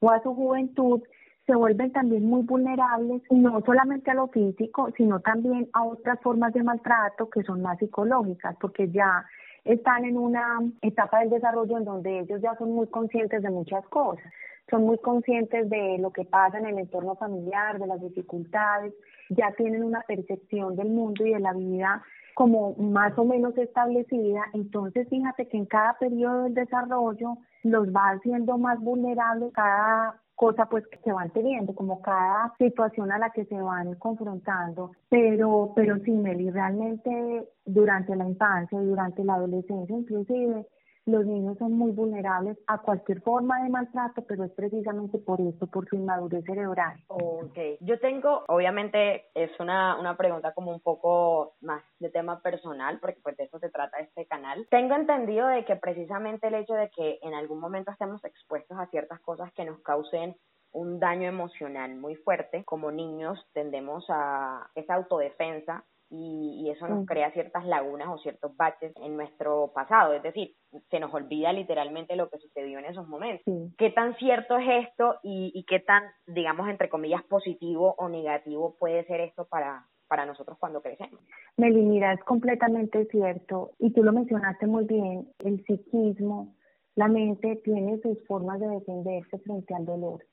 o 0.00 0.10
a 0.10 0.22
su 0.22 0.34
juventud, 0.34 1.00
se 1.46 1.54
vuelven 1.54 1.90
también 1.90 2.26
muy 2.26 2.42
vulnerables, 2.42 3.22
no 3.30 3.60
solamente 3.62 4.10
a 4.10 4.14
lo 4.14 4.28
físico, 4.28 4.90
sino 4.96 5.20
también 5.20 5.68
a 5.72 5.84
otras 5.84 6.20
formas 6.20 6.52
de 6.52 6.62
maltrato 6.62 7.30
que 7.30 7.42
son 7.42 7.62
más 7.62 7.78
psicológicas, 7.78 8.54
porque 8.60 8.90
ya 8.90 9.24
están 9.64 10.04
en 10.04 10.18
una 10.18 10.60
etapa 10.82 11.20
del 11.20 11.30
desarrollo 11.30 11.78
en 11.78 11.84
donde 11.84 12.20
ellos 12.20 12.40
ya 12.40 12.54
son 12.56 12.72
muy 12.72 12.86
conscientes 12.88 13.42
de 13.42 13.50
muchas 13.50 13.86
cosas. 13.88 14.24
Son 14.70 14.84
muy 14.84 14.98
conscientes 14.98 15.68
de 15.68 15.98
lo 15.98 16.10
que 16.12 16.24
pasa 16.24 16.58
en 16.58 16.66
el 16.66 16.78
entorno 16.78 17.16
familiar, 17.16 17.78
de 17.78 17.86
las 17.86 18.00
dificultades, 18.00 18.94
ya 19.28 19.52
tienen 19.52 19.84
una 19.84 20.02
percepción 20.02 20.76
del 20.76 20.90
mundo 20.90 21.26
y 21.26 21.32
de 21.32 21.40
la 21.40 21.52
vida 21.52 22.02
como 22.34 22.74
más 22.76 23.16
o 23.18 23.24
menos 23.24 23.56
establecida, 23.58 24.42
entonces 24.54 25.08
fíjate 25.08 25.46
que 25.48 25.58
en 25.58 25.66
cada 25.66 25.98
periodo 25.98 26.44
del 26.44 26.54
desarrollo 26.54 27.36
los 27.64 27.88
va 27.88 28.12
haciendo 28.12 28.56
más 28.56 28.80
vulnerables 28.80 29.52
cada 29.52 30.20
cosa 30.40 30.64
pues 30.70 30.86
que 30.86 30.96
se 31.04 31.12
van 31.12 31.28
teniendo, 31.30 31.74
como 31.74 32.00
cada 32.00 32.54
situación 32.56 33.12
a 33.12 33.18
la 33.18 33.28
que 33.28 33.44
se 33.44 33.60
van 33.60 33.94
confrontando. 33.96 34.92
Pero, 35.10 35.72
pero 35.76 35.98
sí, 35.98 36.12
Meli, 36.12 36.50
realmente 36.50 37.46
durante 37.66 38.16
la 38.16 38.26
infancia 38.26 38.80
y 38.80 38.86
durante 38.86 39.22
la 39.22 39.34
adolescencia 39.34 39.94
inclusive, 39.94 40.66
los 41.06 41.24
niños 41.26 41.56
son 41.58 41.72
muy 41.72 41.92
vulnerables 41.92 42.58
a 42.66 42.78
cualquier 42.78 43.20
forma 43.22 43.62
de 43.62 43.70
maltrato, 43.70 44.22
pero 44.26 44.44
es 44.44 44.52
precisamente 44.52 45.18
por 45.18 45.40
esto, 45.40 45.66
por 45.66 45.88
su 45.88 45.96
inmadurez 45.96 46.44
cerebral. 46.44 47.02
Ok, 47.08 47.58
yo 47.80 47.98
tengo, 48.00 48.44
obviamente 48.48 49.26
es 49.34 49.50
una, 49.58 49.98
una 49.98 50.16
pregunta 50.16 50.52
como 50.52 50.72
un 50.72 50.80
poco 50.80 51.54
más 51.60 51.82
de 51.98 52.10
tema 52.10 52.40
personal, 52.40 52.98
porque 53.00 53.20
pues 53.22 53.36
de 53.36 53.44
eso 53.44 53.58
se 53.58 53.70
trata 53.70 53.98
este 53.98 54.26
canal. 54.26 54.66
Tengo 54.70 54.94
entendido 54.94 55.48
de 55.48 55.64
que 55.64 55.76
precisamente 55.76 56.48
el 56.48 56.54
hecho 56.54 56.74
de 56.74 56.90
que 56.90 57.18
en 57.22 57.34
algún 57.34 57.60
momento 57.60 57.90
estemos 57.90 58.24
expuestos 58.24 58.78
a 58.78 58.86
ciertas 58.86 59.20
cosas 59.20 59.52
que 59.54 59.64
nos 59.64 59.80
causen 59.80 60.36
un 60.72 61.00
daño 61.00 61.28
emocional 61.28 61.96
muy 61.96 62.14
fuerte, 62.16 62.64
como 62.64 62.92
niños 62.92 63.44
tendemos 63.52 64.04
a 64.08 64.70
esa 64.74 64.94
autodefensa 64.94 65.84
y, 66.10 66.68
eso 66.70 66.88
nos 66.88 67.02
mm. 67.02 67.06
crea 67.06 67.30
ciertas 67.32 67.64
lagunas 67.66 68.08
o 68.08 68.18
ciertos 68.18 68.56
baches 68.56 68.92
en 68.96 69.16
nuestro 69.16 69.72
pasado, 69.74 70.12
es 70.12 70.22
decir, 70.22 70.54
se 70.90 71.00
nos 71.00 71.12
olvida 71.14 71.52
literalmente 71.52 72.16
lo 72.16 72.28
que 72.28 72.38
sucedió 72.38 72.78
en 72.78 72.84
esos 72.84 73.08
momentos. 73.08 73.44
¿Qué 73.78 73.90
tan 73.90 74.16
cierto 74.16 74.58
es 74.58 74.86
esto 74.88 75.16
y, 75.22 75.52
y 75.54 75.64
qué 75.64 75.80
tan, 75.80 76.04
digamos, 76.26 76.68
entre 76.68 76.88
comillas, 76.88 77.22
positivo 77.24 77.94
o 77.98 78.08
negativo 78.08 78.76
puede 78.78 79.04
ser 79.06 79.20
esto 79.20 79.46
para, 79.46 79.86
para 80.10 80.26
nosotros 80.26 80.58
cuando 80.58 80.82
crecemos. 80.82 81.20
Meli, 81.56 81.82
mira, 81.82 82.12
es 82.12 82.20
completamente 82.24 83.06
cierto 83.06 83.70
y 83.78 83.92
tú 83.92 84.02
lo 84.02 84.12
mencionaste 84.12 84.66
muy 84.66 84.84
bien, 84.84 85.28
el 85.38 85.64
psiquismo, 85.64 86.52
la 86.96 87.06
mente 87.06 87.60
tiene 87.64 88.00
sus 88.00 88.18
formas 88.26 88.58
de 88.58 88.66
defenderse 88.66 89.38
frente 89.38 89.72
al 89.72 89.86
dolor. 89.86 90.26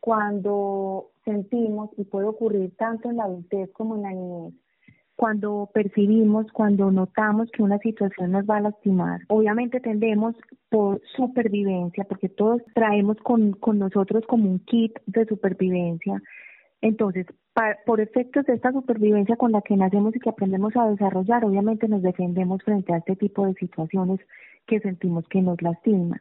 Cuando 0.00 1.10
sentimos, 1.26 1.90
y 1.98 2.04
puede 2.04 2.26
ocurrir 2.26 2.74
tanto 2.76 3.10
en 3.10 3.18
la 3.18 3.24
adultez 3.24 3.70
como 3.72 3.96
en 3.96 4.02
la 4.02 4.12
niñez, 4.12 4.54
cuando 5.18 5.68
percibimos, 5.74 6.46
cuando 6.52 6.92
notamos 6.92 7.50
que 7.50 7.64
una 7.64 7.78
situación 7.78 8.30
nos 8.30 8.44
va 8.44 8.58
a 8.58 8.60
lastimar, 8.60 9.22
obviamente 9.26 9.80
tendemos 9.80 10.36
por 10.70 11.02
supervivencia, 11.16 12.04
porque 12.04 12.28
todos 12.28 12.62
traemos 12.72 13.16
con, 13.24 13.50
con 13.54 13.80
nosotros 13.80 14.24
como 14.28 14.48
un 14.48 14.60
kit 14.60 14.96
de 15.06 15.26
supervivencia. 15.26 16.22
Entonces, 16.82 17.26
por 17.84 18.00
efectos 18.00 18.46
de 18.46 18.54
esta 18.54 18.70
supervivencia 18.70 19.34
con 19.34 19.50
la 19.50 19.60
que 19.60 19.76
nacemos 19.76 20.14
y 20.14 20.20
que 20.20 20.30
aprendemos 20.30 20.76
a 20.76 20.88
desarrollar, 20.88 21.44
obviamente 21.44 21.88
nos 21.88 22.02
defendemos 22.02 22.62
frente 22.62 22.94
a 22.94 22.98
este 22.98 23.16
tipo 23.16 23.44
de 23.44 23.54
situaciones 23.54 24.20
que 24.68 24.78
sentimos 24.78 25.26
que 25.26 25.42
nos 25.42 25.60
lastiman. 25.60 26.20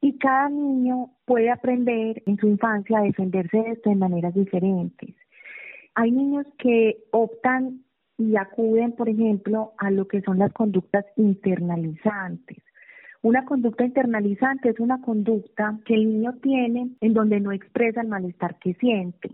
Y 0.00 0.16
cada 0.16 0.48
niño 0.48 1.10
puede 1.26 1.50
aprender 1.50 2.22
en 2.24 2.38
su 2.38 2.48
infancia 2.48 3.00
a 3.00 3.02
defenderse 3.02 3.58
de 3.58 3.72
esto 3.72 3.90
de 3.90 3.96
maneras 3.96 4.32
diferentes. 4.32 5.14
Hay 5.94 6.10
niños 6.10 6.46
que 6.58 7.04
optan 7.12 7.83
y 8.18 8.36
acuden, 8.36 8.92
por 8.92 9.08
ejemplo, 9.08 9.72
a 9.78 9.90
lo 9.90 10.06
que 10.06 10.22
son 10.22 10.38
las 10.38 10.52
conductas 10.52 11.04
internalizantes. 11.16 12.58
Una 13.22 13.44
conducta 13.44 13.84
internalizante 13.84 14.68
es 14.68 14.78
una 14.78 15.00
conducta 15.00 15.78
que 15.86 15.94
el 15.94 16.06
niño 16.06 16.34
tiene 16.42 16.90
en 17.00 17.14
donde 17.14 17.40
no 17.40 17.52
expresa 17.52 18.02
el 18.02 18.08
malestar 18.08 18.58
que 18.58 18.74
siente. 18.74 19.30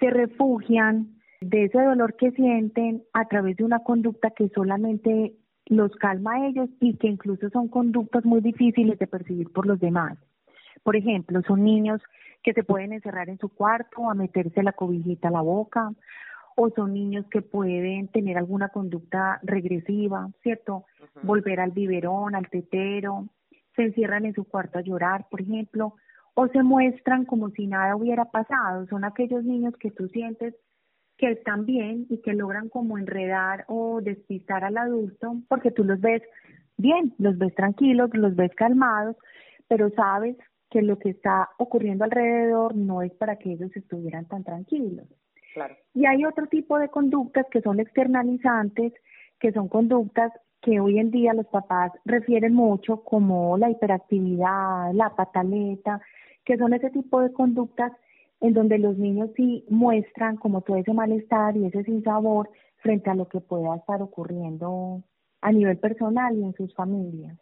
Se 0.00 0.10
refugian 0.10 1.20
de 1.40 1.64
ese 1.64 1.78
dolor 1.78 2.16
que 2.16 2.30
sienten 2.32 3.02
a 3.12 3.26
través 3.26 3.56
de 3.56 3.64
una 3.64 3.80
conducta 3.80 4.30
que 4.30 4.48
solamente 4.48 5.34
los 5.66 5.94
calma 5.96 6.34
a 6.34 6.46
ellos 6.46 6.70
y 6.80 6.96
que 6.96 7.08
incluso 7.08 7.50
son 7.50 7.68
conductas 7.68 8.24
muy 8.24 8.40
difíciles 8.40 8.98
de 8.98 9.06
percibir 9.06 9.52
por 9.52 9.66
los 9.66 9.78
demás. 9.78 10.18
Por 10.82 10.96
ejemplo, 10.96 11.42
son 11.46 11.64
niños 11.64 12.00
que 12.42 12.52
se 12.52 12.64
pueden 12.64 12.92
encerrar 12.92 13.28
en 13.28 13.38
su 13.38 13.48
cuarto 13.48 14.10
a 14.10 14.14
meterse 14.14 14.62
la 14.62 14.72
cobijita 14.72 15.28
a 15.28 15.32
la 15.32 15.42
boca 15.42 15.92
o 16.56 16.70
son 16.70 16.94
niños 16.94 17.26
que 17.30 17.42
pueden 17.42 18.08
tener 18.08 18.38
alguna 18.38 18.68
conducta 18.68 19.40
regresiva, 19.42 20.28
¿cierto? 20.42 20.84
Volver 21.22 21.60
al 21.60 21.70
biberón, 21.70 22.34
al 22.34 22.48
tetero, 22.48 23.28
se 23.76 23.82
encierran 23.82 24.26
en 24.26 24.34
su 24.34 24.44
cuarto 24.44 24.78
a 24.78 24.82
llorar, 24.82 25.26
por 25.30 25.40
ejemplo, 25.40 25.94
o 26.34 26.48
se 26.48 26.62
muestran 26.62 27.24
como 27.24 27.50
si 27.50 27.66
nada 27.66 27.96
hubiera 27.96 28.26
pasado. 28.26 28.86
Son 28.86 29.04
aquellos 29.04 29.44
niños 29.44 29.74
que 29.78 29.90
tú 29.90 30.08
sientes 30.08 30.54
que 31.18 31.30
están 31.30 31.66
bien 31.66 32.06
y 32.08 32.20
que 32.20 32.32
logran 32.32 32.68
como 32.68 32.98
enredar 32.98 33.64
o 33.68 34.00
despistar 34.00 34.64
al 34.64 34.76
adulto 34.76 35.36
porque 35.48 35.70
tú 35.70 35.84
los 35.84 36.00
ves 36.00 36.22
bien, 36.76 37.14
los 37.18 37.38
ves 37.38 37.54
tranquilos, 37.54 38.10
los 38.14 38.34
ves 38.34 38.52
calmados, 38.56 39.16
pero 39.68 39.90
sabes 39.90 40.36
que 40.70 40.82
lo 40.82 40.98
que 40.98 41.10
está 41.10 41.50
ocurriendo 41.58 42.04
alrededor 42.04 42.74
no 42.74 43.02
es 43.02 43.12
para 43.12 43.36
que 43.36 43.52
ellos 43.52 43.70
estuvieran 43.76 44.26
tan 44.26 44.42
tranquilos. 44.42 45.06
Y 45.94 46.06
hay 46.06 46.24
otro 46.24 46.46
tipo 46.46 46.78
de 46.78 46.88
conductas 46.88 47.46
que 47.50 47.60
son 47.60 47.80
externalizantes, 47.80 48.92
que 49.38 49.52
son 49.52 49.68
conductas 49.68 50.32
que 50.60 50.80
hoy 50.80 50.98
en 50.98 51.10
día 51.10 51.34
los 51.34 51.46
papás 51.46 51.92
refieren 52.04 52.54
mucho 52.54 53.02
como 53.02 53.58
la 53.58 53.70
hiperactividad, 53.70 54.92
la 54.92 55.14
pataleta, 55.16 56.00
que 56.44 56.56
son 56.56 56.72
ese 56.72 56.90
tipo 56.90 57.20
de 57.20 57.32
conductas 57.32 57.92
en 58.40 58.54
donde 58.54 58.78
los 58.78 58.96
niños 58.96 59.30
sí 59.36 59.64
muestran 59.68 60.36
como 60.36 60.62
todo 60.62 60.76
ese 60.76 60.92
malestar 60.92 61.56
y 61.56 61.66
ese 61.66 61.84
sinsabor 61.84 62.50
frente 62.76 63.10
a 63.10 63.14
lo 63.14 63.28
que 63.28 63.40
pueda 63.40 63.76
estar 63.76 64.02
ocurriendo 64.02 65.02
a 65.40 65.52
nivel 65.52 65.78
personal 65.78 66.36
y 66.36 66.44
en 66.44 66.54
sus 66.54 66.74
familias 66.74 67.38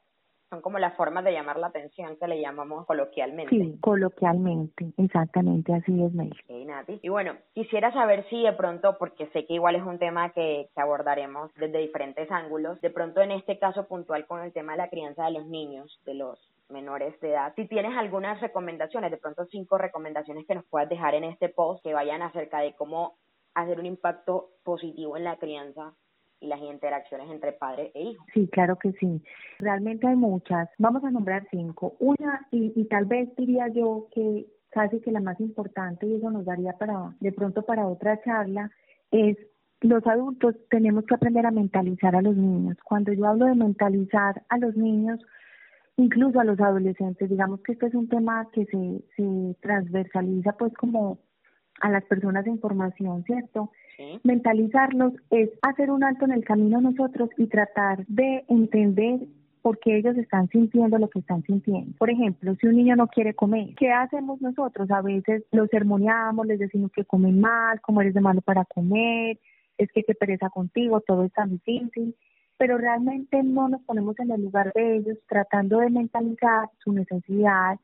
son 0.50 0.61
como 0.61 0.78
las 0.78 0.95
formas 0.97 1.25
de 1.25 1.33
llamar 1.33 1.59
la 1.59 1.69
atención 1.69 2.16
que 2.16 2.26
le 2.26 2.40
llamamos 2.40 2.85
coloquialmente. 2.85 3.57
Sí, 3.57 3.78
coloquialmente, 3.80 4.92
exactamente, 4.99 5.73
así 5.73 6.02
es, 6.02 6.12
Mel. 6.12 6.33
Okay, 6.45 6.64
Nati. 6.64 6.99
Y 7.02 7.09
bueno, 7.09 7.37
quisiera 7.54 7.92
saber 7.92 8.26
si 8.28 8.42
de 8.42 8.52
pronto, 8.52 8.99
porque 8.99 9.28
sé 9.28 9.47
que 9.47 9.54
igual 9.54 9.76
es 9.76 9.83
un 9.83 9.99
tema 9.99 10.30
que, 10.30 10.69
que 10.75 10.80
abordaremos 10.80 11.54
desde 11.54 11.78
diferentes 11.78 12.30
ángulos, 12.33 12.80
de 12.80 12.90
pronto 12.90 13.21
en 13.21 13.30
este 13.30 13.59
caso 13.59 13.87
puntual 13.87 14.26
con 14.26 14.42
el 14.42 14.52
tema 14.52 14.73
de 14.73 14.78
la 14.78 14.90
crianza 14.90 15.25
de 15.25 15.33
los 15.33 15.47
niños, 15.47 16.00
de 16.04 16.14
los 16.14 16.38
menores 16.69 17.19
de 17.21 17.30
edad, 17.30 17.52
si 17.54 17.66
tienes 17.66 17.97
algunas 17.97 18.40
recomendaciones, 18.40 19.11
de 19.11 19.16
pronto 19.16 19.45
cinco 19.47 19.78
recomendaciones 19.78 20.47
que 20.47 20.54
nos 20.54 20.64
puedas 20.66 20.88
dejar 20.88 21.14
en 21.14 21.25
este 21.25 21.49
post 21.49 21.83
que 21.83 21.95
vayan 21.95 22.23
acerca 22.23 22.61
de 22.61 22.75
cómo 22.75 23.14
hacer 23.54 23.78
un 23.78 23.87
impacto 23.87 24.50
positivo 24.62 25.16
en 25.16 25.25
la 25.25 25.37
crianza 25.37 25.92
y 26.40 26.47
las 26.47 26.61
interacciones 26.61 27.30
entre 27.30 27.52
padre 27.52 27.90
e 27.94 28.02
hijo. 28.02 28.25
Sí, 28.32 28.49
claro 28.49 28.76
que 28.76 28.92
sí. 28.92 29.23
Realmente 29.59 30.06
hay 30.06 30.16
muchas. 30.16 30.68
Vamos 30.78 31.04
a 31.04 31.11
nombrar 31.11 31.47
cinco. 31.50 31.94
Una, 31.99 32.47
y, 32.50 32.73
y 32.75 32.85
tal 32.87 33.04
vez 33.04 33.35
diría 33.37 33.68
yo 33.68 34.09
que 34.14 34.47
casi 34.70 35.00
que 35.00 35.12
la 35.12 35.20
más 35.20 35.38
importante, 35.40 36.06
y 36.06 36.14
eso 36.14 36.30
nos 36.30 36.44
daría 36.44 36.73
para, 36.75 37.14
de 37.20 37.32
pronto 37.32 37.62
para 37.62 37.87
otra 37.87 38.20
charla, 38.23 38.70
es 39.11 39.37
los 39.80 40.06
adultos 40.06 40.54
tenemos 40.68 41.04
que 41.04 41.14
aprender 41.14 41.47
a 41.47 41.50
mentalizar 41.50 42.14
a 42.14 42.23
los 42.23 42.37
niños. 42.37 42.76
Cuando 42.85 43.12
yo 43.12 43.26
hablo 43.26 43.47
de 43.47 43.54
mentalizar 43.54 44.42
a 44.49 44.59
los 44.59 44.76
niños, 44.76 45.20
incluso 45.97 46.38
a 46.38 46.44
los 46.44 46.61
adolescentes, 46.61 47.28
digamos 47.28 47.61
que 47.62 47.73
este 47.73 47.87
es 47.87 47.94
un 47.94 48.09
tema 48.09 48.49
que 48.52 48.66
se, 48.66 49.02
se 49.16 49.56
transversaliza 49.61 50.52
pues 50.52 50.73
como 50.75 51.18
a 51.81 51.91
las 51.91 52.05
personas 52.05 52.45
de 52.45 52.50
información, 52.50 53.25
¿cierto? 53.25 53.71
Mentalizarlos 54.23 55.12
es 55.31 55.50
hacer 55.61 55.91
un 55.91 56.05
alto 56.05 56.25
en 56.25 56.33
el 56.33 56.45
camino 56.45 56.81
nosotros 56.81 57.29
y 57.37 57.47
tratar 57.49 58.07
de 58.07 58.45
entender 58.49 59.21
por 59.62 59.79
qué 59.79 59.99
ellos 59.99 60.17
están 60.17 60.49
sintiendo 60.49 60.99
lo 60.99 61.11
que 61.11 61.19
están 61.19 61.43
sintiendo. 61.43 61.93
Por 61.99 62.11
ejemplo, 62.11 62.55
si 62.57 62.67
un 62.67 62.77
niño 62.77 62.97
no 62.97 63.09
quiere 63.09 63.35
comer, 63.35 63.75
¿qué 63.77 63.93
hacemos 63.93 64.41
nosotros? 64.41 64.91
A 64.91 65.03
veces 65.03 65.45
los 65.53 65.69
sermoneamos, 65.69 66.47
les 66.47 66.59
decimos 66.59 66.91
que 66.93 67.05
comen 67.05 67.41
mal, 67.41 67.81
cómo 67.83 68.00
eres 68.00 68.15
de 68.15 68.23
malo 68.23 68.41
para 68.41 68.65
comer, 68.65 69.39
es 69.77 69.91
que 69.93 70.03
qué 70.03 70.15
pereza 70.15 70.49
contigo, 70.50 71.00
todo 71.00 71.25
es 71.25 71.33
tan 71.33 71.50
difícil, 71.50 72.15
pero 72.57 72.79
realmente 72.79 73.43
no 73.43 73.69
nos 73.69 73.83
ponemos 73.83 74.19
en 74.19 74.31
el 74.31 74.43
lugar 74.43 74.73
de 74.75 74.97
ellos 74.97 75.19
tratando 75.29 75.79
de 75.79 75.91
mentalizar 75.91 76.69
su 76.83 76.93
necesidad 76.93 77.79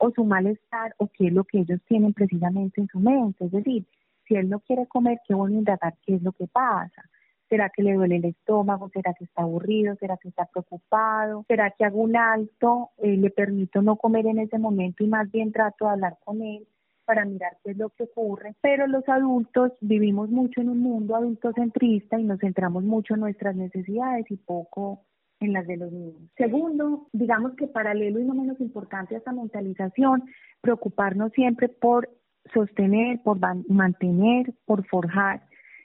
o 0.00 0.10
su 0.10 0.24
malestar 0.24 0.94
o 0.98 1.08
qué 1.08 1.28
es 1.28 1.32
lo 1.32 1.44
que 1.44 1.60
ellos 1.60 1.80
tienen 1.86 2.12
precisamente 2.12 2.80
en 2.80 2.88
su 2.88 2.98
mente. 2.98 3.44
Es 3.44 3.52
decir, 3.52 3.84
si 4.26 4.34
él 4.34 4.48
no 4.48 4.60
quiere 4.60 4.86
comer, 4.86 5.18
qué 5.26 5.34
bueno 5.34 5.58
indagar 5.58 5.94
qué 6.04 6.14
es 6.14 6.22
lo 6.22 6.32
que 6.32 6.46
pasa. 6.46 7.04
¿Será 7.48 7.68
que 7.68 7.82
le 7.82 7.94
duele 7.94 8.16
el 8.16 8.24
estómago? 8.24 8.88
¿Será 8.90 9.12
que 9.12 9.24
está 9.24 9.42
aburrido? 9.42 9.96
¿Será 9.96 10.16
que 10.16 10.28
está 10.28 10.46
preocupado? 10.46 11.44
¿Será 11.48 11.72
que 11.72 11.84
hago 11.84 12.00
un 12.00 12.16
alto? 12.16 12.90
Eh, 12.98 13.16
¿Le 13.16 13.30
permito 13.30 13.82
no 13.82 13.96
comer 13.96 14.26
en 14.26 14.38
ese 14.38 14.58
momento 14.58 15.04
y 15.04 15.08
más 15.08 15.30
bien 15.30 15.52
trato 15.52 15.84
de 15.84 15.90
hablar 15.90 16.16
con 16.24 16.40
él 16.42 16.66
para 17.04 17.24
mirar 17.24 17.58
qué 17.62 17.72
es 17.72 17.76
lo 17.76 17.90
que 17.90 18.04
ocurre? 18.04 18.54
Pero 18.62 18.86
los 18.86 19.06
adultos 19.08 19.72
vivimos 19.80 20.30
mucho 20.30 20.60
en 20.60 20.70
un 20.70 20.78
mundo 20.78 21.16
adultocentrista 21.16 22.18
y 22.18 22.24
nos 22.24 22.38
centramos 22.38 22.84
mucho 22.84 23.14
en 23.14 23.20
nuestras 23.20 23.56
necesidades 23.56 24.30
y 24.30 24.36
poco 24.36 25.02
en 25.40 25.54
las 25.54 25.66
de 25.66 25.76
los 25.76 25.90
niños. 25.90 26.30
Segundo, 26.36 27.08
digamos 27.12 27.54
que 27.56 27.66
paralelo 27.66 28.20
y 28.20 28.24
no 28.24 28.34
menos 28.34 28.60
importante 28.60 29.14
a 29.14 29.18
esta 29.18 29.32
mentalización, 29.32 30.24
preocuparnos 30.60 31.32
siempre 31.32 31.68
por 31.68 32.10
sostener, 32.52 33.22
por 33.22 33.38
mantener, 33.68 34.52
por 34.66 34.86
forjar 34.86 35.42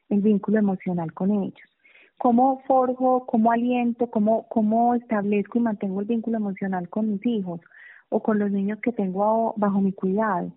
el 0.10 0.22
vínculo 0.22 0.60
emocional 0.60 1.14
con 1.14 1.32
ellos. 1.32 1.70
¿Cómo 2.18 2.62
forjo, 2.66 3.26
cómo 3.26 3.52
aliento, 3.52 4.08
cómo, 4.08 4.48
cómo 4.48 4.96
establezco 4.96 5.58
y 5.58 5.62
mantengo 5.62 6.00
el 6.00 6.08
vínculo 6.08 6.38
emocional 6.38 6.90
con 6.90 7.12
mis 7.12 7.26
hijos 7.26 7.62
o 8.10 8.22
con 8.22 8.40
los 8.40 8.52
niños 8.52 8.80
que 8.82 8.92
tengo 8.92 9.54
bajo 9.58 9.82
mi 9.82 9.92
cuidado? 9.92 10.54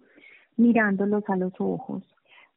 Mirándolos 0.57 1.25
a 1.29 1.37
los 1.37 1.53
ojos, 1.59 2.05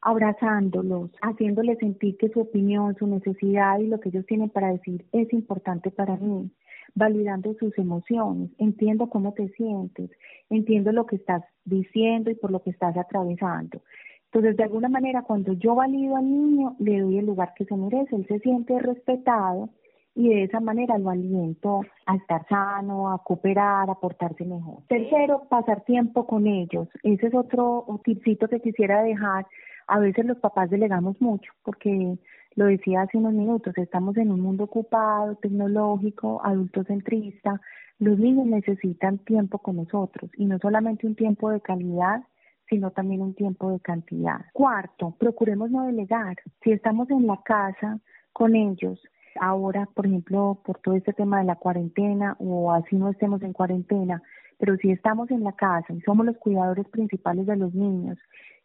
abrazándolos, 0.01 1.11
haciéndoles 1.21 1.77
sentir 1.77 2.17
que 2.17 2.29
su 2.29 2.41
opinión, 2.41 2.95
su 2.95 3.07
necesidad 3.07 3.79
y 3.79 3.87
lo 3.87 3.99
que 3.99 4.09
ellos 4.09 4.25
tienen 4.25 4.49
para 4.49 4.71
decir 4.71 5.05
es 5.11 5.31
importante 5.31 5.91
para 5.91 6.17
mí, 6.17 6.49
validando 6.95 7.53
sus 7.55 7.77
emociones, 7.77 8.49
entiendo 8.57 9.09
cómo 9.09 9.33
te 9.33 9.49
sientes, 9.49 10.09
entiendo 10.49 10.91
lo 10.91 11.05
que 11.05 11.17
estás 11.17 11.43
diciendo 11.65 12.31
y 12.31 12.35
por 12.35 12.51
lo 12.51 12.61
que 12.61 12.71
estás 12.71 12.97
atravesando. 12.97 13.81
Entonces, 14.25 14.55
de 14.55 14.63
alguna 14.63 14.87
manera, 14.87 15.23
cuando 15.23 15.53
yo 15.53 15.75
valido 15.75 16.15
al 16.15 16.23
niño, 16.23 16.75
le 16.79 17.01
doy 17.01 17.17
el 17.19 17.25
lugar 17.25 17.53
que 17.55 17.65
se 17.65 17.75
merece, 17.75 18.15
él 18.15 18.25
se 18.27 18.39
siente 18.39 18.79
respetado 18.79 19.69
y 20.15 20.29
de 20.29 20.43
esa 20.43 20.59
manera 20.59 20.97
lo 20.97 21.09
aliento 21.09 21.81
a 22.05 22.15
estar 22.15 22.45
sano, 22.47 23.11
a 23.11 23.23
cooperar, 23.23 23.89
a 23.89 23.95
portarse 23.95 24.45
mejor. 24.45 24.83
Tercero, 24.87 25.43
pasar 25.49 25.81
tiempo 25.81 26.25
con 26.25 26.47
ellos. 26.47 26.87
Ese 27.03 27.27
es 27.27 27.33
otro 27.33 27.85
tipcito 28.03 28.47
que 28.47 28.61
quisiera 28.61 29.03
dejar 29.03 29.45
a 29.87 29.99
veces 29.99 30.25
los 30.25 30.37
papás 30.37 30.69
delegamos 30.69 31.19
mucho, 31.21 31.51
porque 31.63 32.17
lo 32.55 32.65
decía 32.65 33.01
hace 33.01 33.17
unos 33.17 33.33
minutos, 33.33 33.77
estamos 33.77 34.17
en 34.17 34.31
un 34.31 34.41
mundo 34.41 34.65
ocupado, 34.65 35.35
tecnológico, 35.35 36.41
adultocentrista, 36.43 37.61
los 37.99 38.17
niños 38.17 38.47
necesitan 38.47 39.19
tiempo 39.19 39.59
con 39.59 39.77
nosotros 39.77 40.31
y 40.35 40.45
no 40.45 40.57
solamente 40.59 41.05
un 41.05 41.15
tiempo 41.15 41.51
de 41.51 41.61
calidad, 41.61 42.23
sino 42.67 42.91
también 42.91 43.21
un 43.21 43.35
tiempo 43.35 43.71
de 43.71 43.79
cantidad. 43.79 44.45
Cuarto, 44.53 45.15
procuremos 45.19 45.69
no 45.69 45.85
delegar. 45.85 46.37
Si 46.63 46.71
estamos 46.71 47.09
en 47.11 47.27
la 47.27 47.39
casa 47.43 47.99
con 48.33 48.55
ellos, 48.55 48.99
ahora, 49.39 49.87
por 49.93 50.07
ejemplo, 50.07 50.59
por 50.65 50.79
todo 50.79 50.95
este 50.95 51.13
tema 51.13 51.39
de 51.39 51.45
la 51.45 51.57
cuarentena 51.57 52.35
o 52.39 52.71
así 52.71 52.95
no 52.95 53.09
estemos 53.09 53.41
en 53.43 53.53
cuarentena, 53.53 54.23
pero 54.57 54.77
si 54.77 54.91
estamos 54.91 55.29
en 55.31 55.43
la 55.43 55.53
casa 55.53 55.93
y 55.93 56.01
somos 56.01 56.25
los 56.25 56.37
cuidadores 56.37 56.87
principales 56.89 57.45
de 57.45 57.55
los 57.55 57.73
niños 57.73 58.17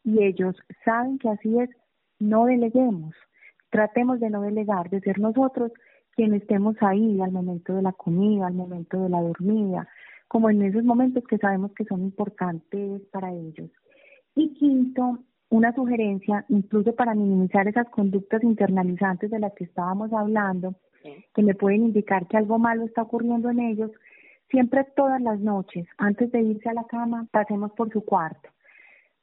y 0.06 0.22
ellos 0.22 0.56
saben 0.84 1.18
que 1.18 1.28
así 1.28 1.58
es, 1.58 1.68
no 2.20 2.46
deleguemos, 2.46 3.14
tratemos 3.70 4.20
de 4.20 4.30
no 4.30 4.40
delegar, 4.40 4.88
de 4.88 5.00
ser 5.00 5.18
nosotros 5.18 5.72
quienes 6.12 6.42
estemos 6.42 6.76
ahí 6.80 7.20
al 7.20 7.32
momento 7.32 7.74
de 7.74 7.82
la 7.82 7.92
comida, 7.92 8.46
al 8.46 8.54
momento 8.54 9.02
de 9.02 9.08
la 9.08 9.20
dormida, 9.20 9.88
como 10.28 10.48
en 10.48 10.62
esos 10.62 10.84
momentos 10.84 11.24
que 11.24 11.38
sabemos 11.38 11.72
que 11.72 11.84
son 11.84 12.02
importantes 12.02 13.02
para 13.10 13.32
ellos. 13.32 13.68
Y 14.36 14.54
quinto, 14.54 15.18
una 15.50 15.74
sugerencia, 15.74 16.44
incluso 16.48 16.94
para 16.94 17.14
minimizar 17.14 17.66
esas 17.66 17.88
conductas 17.90 18.44
internalizantes 18.44 19.30
de 19.30 19.40
las 19.40 19.54
que 19.54 19.64
estábamos 19.64 20.12
hablando, 20.12 20.76
que 21.34 21.42
me 21.42 21.54
pueden 21.54 21.82
indicar 21.82 22.28
que 22.28 22.36
algo 22.36 22.58
malo 22.58 22.84
está 22.84 23.02
ocurriendo 23.02 23.50
en 23.50 23.58
ellos, 23.58 23.90
siempre 24.50 24.86
todas 24.94 25.20
las 25.20 25.40
noches, 25.40 25.86
antes 25.98 26.30
de 26.30 26.42
irse 26.42 26.68
a 26.68 26.74
la 26.74 26.84
cama, 26.84 27.26
pasemos 27.32 27.72
por 27.72 27.92
su 27.92 28.04
cuarto 28.04 28.48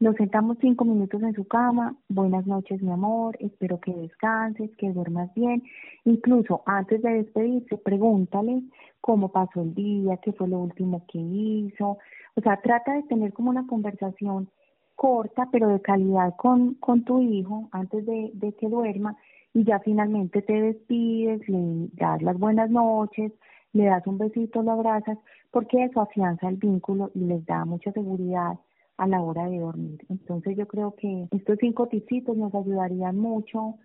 nos 0.03 0.17
sentamos 0.17 0.57
cinco 0.60 0.83
minutos 0.83 1.24
en 1.24 1.33
su 1.33 1.48
cama, 1.48 1.95
buenas 2.10 2.45
noches 2.45 2.81
mi 2.81 2.91
amor, 2.91 3.38
espero 3.39 3.79
que 3.79 3.93
descanses, 3.93 4.69
que 4.75 4.91
duermas 4.91 5.33
bien. 5.33 5.63
Incluso 6.03 6.62
antes 6.65 7.01
de 7.01 7.24
despedirse, 7.24 7.77
pregúntale 7.77 8.63
cómo 9.00 9.31
pasó 9.31 9.62
el 9.62 9.74
día, 9.74 10.17
qué 10.17 10.33
fue 10.33 10.50
lo 10.50 10.60
último 10.60 11.05
que 11.07 11.19
hizo. 11.19 12.00
O 12.36 12.41
sea, 12.41 12.60
trata 12.60 12.95
de 12.95 13.03
tener 13.03 13.31
como 13.31 13.50
una 13.50 13.65
conversación 13.65 14.50
corta, 14.95 15.48
pero 15.53 15.69
de 15.69 15.79
calidad 15.79 16.36
con, 16.36 16.73
con 16.75 17.06
tu 17.06 17.21
hijo 17.21 17.69
antes 17.71 18.06
de, 18.06 18.32
de 18.34 18.51
que 18.56 18.67
duerma 18.67 19.15
y 19.54 19.63
ya 19.63 19.80
finalmente 19.80 20.41
te 20.41 20.62
despides, 20.62 21.47
le 21.47 21.88
das 21.93 22.21
las 22.21 22.38
buenas 22.38 22.69
noches, 22.69 23.32
le 23.71 23.86
das 23.86 24.06
un 24.06 24.17
besito, 24.17 24.63
lo 24.63 24.71
abrazas, 24.73 25.17
porque 25.49 25.86
eso 25.86 26.01
afianza 26.01 26.49
el 26.49 26.58
vínculo 26.58 27.10
y 27.15 27.21
les 27.21 27.45
da 27.45 27.63
mucha 27.63 27.93
seguridad 27.93 28.60
a 28.97 29.08
la 29.08 29.21
hora 29.21 29.47
de 29.47 29.60
dormir. 29.60 29.99
Entonces 30.10 30.56
yo 30.58 30.67
creo 30.67 30.95
que 30.95 31.27
estos 31.32 31.58
cinco 31.60 31.88
tipsitos 31.88 32.38
nos 32.38 32.53
ayudarían 32.53 33.17
mucho 33.17 33.75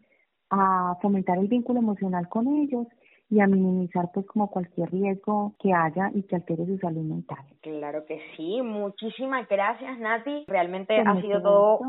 a 0.51 0.97
fomentar 1.03 1.39
el 1.39 1.49
vínculo 1.49 1.81
emocional 1.81 2.29
con 2.29 2.49
ellos 2.49 2.87
y 3.31 3.41
a 3.41 3.47
minimizar 3.47 4.11
pues 4.13 4.27
como 4.27 4.51
cualquier 4.51 4.91
riesgo 4.91 5.55
que 5.59 5.73
haya 5.73 6.11
y 6.15 6.23
que 6.23 6.37
altere 6.37 6.65
su 6.65 6.79
salud 6.79 7.03
mental. 7.03 7.45
Claro 7.61 8.05
que 8.07 8.21
sí, 8.37 8.63
muchísimas 8.63 9.47
gracias 9.49 9.99
Nati, 9.99 10.47
realmente 10.49 10.99
ha 10.99 11.21
sido 11.21 11.43
todo 11.43 11.81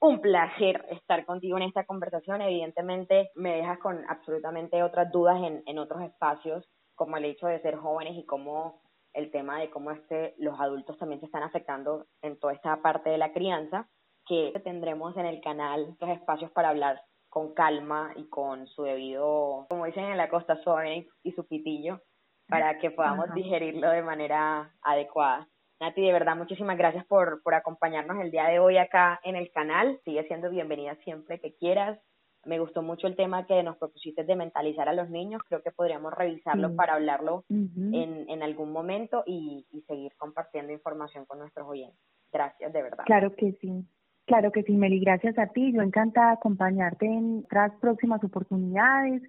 un 0.00 0.20
placer 0.20 0.84
estar 0.90 1.24
contigo 1.24 1.56
en 1.56 1.62
esta 1.62 1.84
conversación, 1.84 2.42
evidentemente 2.42 3.30
me 3.36 3.56
dejas 3.56 3.78
con 3.78 4.04
absolutamente 4.08 4.82
otras 4.82 5.10
dudas 5.10 5.40
en, 5.42 5.62
en 5.64 5.78
otros 5.78 6.02
espacios 6.02 6.68
como 6.94 7.16
el 7.16 7.24
hecho 7.24 7.46
de 7.46 7.60
ser 7.62 7.76
jóvenes 7.76 8.16
y 8.16 8.26
cómo 8.26 8.82
el 9.14 9.30
tema 9.30 9.60
de 9.60 9.70
cómo 9.70 9.90
este, 9.90 10.34
los 10.38 10.58
adultos 10.60 10.98
también 10.98 11.20
se 11.20 11.26
están 11.26 11.42
afectando 11.42 12.06
en 12.22 12.38
toda 12.38 12.52
esta 12.52 12.80
parte 12.82 13.10
de 13.10 13.18
la 13.18 13.32
crianza, 13.32 13.88
que 14.26 14.52
tendremos 14.64 15.16
en 15.16 15.26
el 15.26 15.40
canal 15.40 15.88
estos 15.90 16.08
espacios 16.10 16.50
para 16.52 16.68
hablar 16.68 17.02
con 17.28 17.54
calma 17.54 18.12
y 18.16 18.28
con 18.28 18.66
su 18.68 18.82
debido, 18.82 19.66
como 19.68 19.86
dicen 19.86 20.04
en 20.04 20.16
la 20.16 20.28
costa 20.28 20.62
suave 20.62 21.08
y 21.22 21.32
su 21.32 21.46
pitillo, 21.46 22.00
para 22.48 22.78
que 22.78 22.90
podamos 22.90 23.32
digerirlo 23.34 23.90
de 23.90 24.02
manera 24.02 24.74
adecuada. 24.82 25.48
Nati, 25.80 26.02
de 26.02 26.12
verdad, 26.12 26.36
muchísimas 26.36 26.76
gracias 26.76 27.04
por, 27.06 27.42
por 27.42 27.54
acompañarnos 27.54 28.20
el 28.20 28.30
día 28.30 28.44
de 28.44 28.60
hoy 28.60 28.76
acá 28.76 29.18
en 29.24 29.34
el 29.34 29.50
canal. 29.50 29.98
Sigue 30.04 30.26
siendo 30.28 30.50
bienvenida 30.50 30.94
siempre 31.04 31.40
que 31.40 31.56
quieras. 31.56 31.98
Me 32.44 32.58
gustó 32.58 32.82
mucho 32.82 33.06
el 33.06 33.16
tema 33.16 33.46
que 33.46 33.62
nos 33.62 33.76
propusiste 33.76 34.24
de 34.24 34.36
mentalizar 34.36 34.88
a 34.88 34.92
los 34.92 35.08
niños. 35.08 35.42
Creo 35.48 35.62
que 35.62 35.70
podríamos 35.70 36.12
revisarlo 36.12 36.74
para 36.74 36.94
hablarlo 36.94 37.44
en, 37.48 38.28
en 38.28 38.42
algún 38.42 38.72
momento 38.72 39.22
y, 39.26 39.66
y 39.70 39.82
seguir 39.82 40.12
compartiendo 40.16 40.72
información 40.72 41.24
con 41.26 41.38
nuestros 41.38 41.68
oyentes. 41.68 42.00
Gracias, 42.32 42.72
de 42.72 42.82
verdad. 42.82 43.04
Claro 43.04 43.34
que 43.36 43.52
sí. 43.60 43.84
Claro 44.26 44.52
que 44.52 44.62
sí, 44.62 44.72
Meli, 44.72 45.00
gracias 45.00 45.38
a 45.38 45.48
ti. 45.48 45.72
Yo 45.72 45.82
encantada 45.82 46.28
de 46.28 46.32
acompañarte 46.34 47.06
en 47.06 47.42
otras 47.44 47.72
próximas 47.80 48.22
oportunidades 48.24 49.22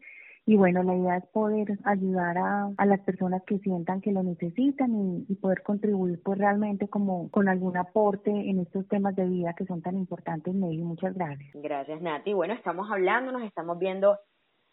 y 0.46 0.58
bueno, 0.58 0.84
la 0.84 0.94
idea 0.94 1.18
es 1.18 1.26
poder 1.28 1.78
ayudar 1.86 2.38
a, 2.38 2.70
a 2.78 2.86
las 2.86 3.00
personas 3.02 3.44
que 3.48 3.60
sientan 3.60 4.02
que 4.02 4.12
lo 4.12 4.24
necesitan 4.24 4.92
y, 5.28 5.36
poder 5.36 5.64
contribuir 5.64 6.22
pues 6.24 6.38
realmente 6.38 6.88
como 6.88 7.30
con 7.30 7.50
algún 7.50 7.76
aporte 7.76 8.30
en 8.30 8.60
estos 8.60 8.88
temas 8.88 9.16
de 9.16 9.26
vida 9.26 9.54
que 9.58 9.66
son 9.66 9.82
tan 9.82 9.98
importantes, 9.98 10.54
Meli. 10.54 10.84
Muchas 10.84 11.14
gracias. 11.16 11.50
Gracias, 11.54 12.02
Nati. 12.02 12.34
Bueno, 12.34 12.54
estamos 12.54 12.90
hablando, 12.90 13.32
nos 13.32 13.44
estamos 13.44 13.78
viendo 13.78 14.18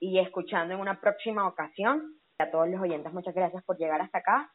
y 0.00 0.18
escuchando 0.18 0.74
en 0.74 0.80
una 0.80 1.00
próxima 1.00 1.46
ocasión. 1.46 2.14
A 2.38 2.50
todos 2.50 2.68
los 2.68 2.80
oyentes, 2.80 3.12
muchas 3.12 3.34
gracias 3.34 3.62
por 3.64 3.76
llegar 3.78 4.00
hasta 4.00 4.18
acá. 4.18 4.50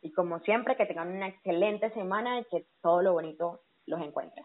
Y 0.00 0.12
como 0.12 0.38
siempre, 0.40 0.76
que 0.76 0.86
tengan 0.86 1.08
una 1.08 1.28
excelente 1.28 1.90
semana 1.90 2.40
y 2.40 2.44
que 2.44 2.66
todo 2.82 3.02
lo 3.02 3.12
bonito 3.12 3.60
los 3.86 4.00
encuentre. 4.00 4.42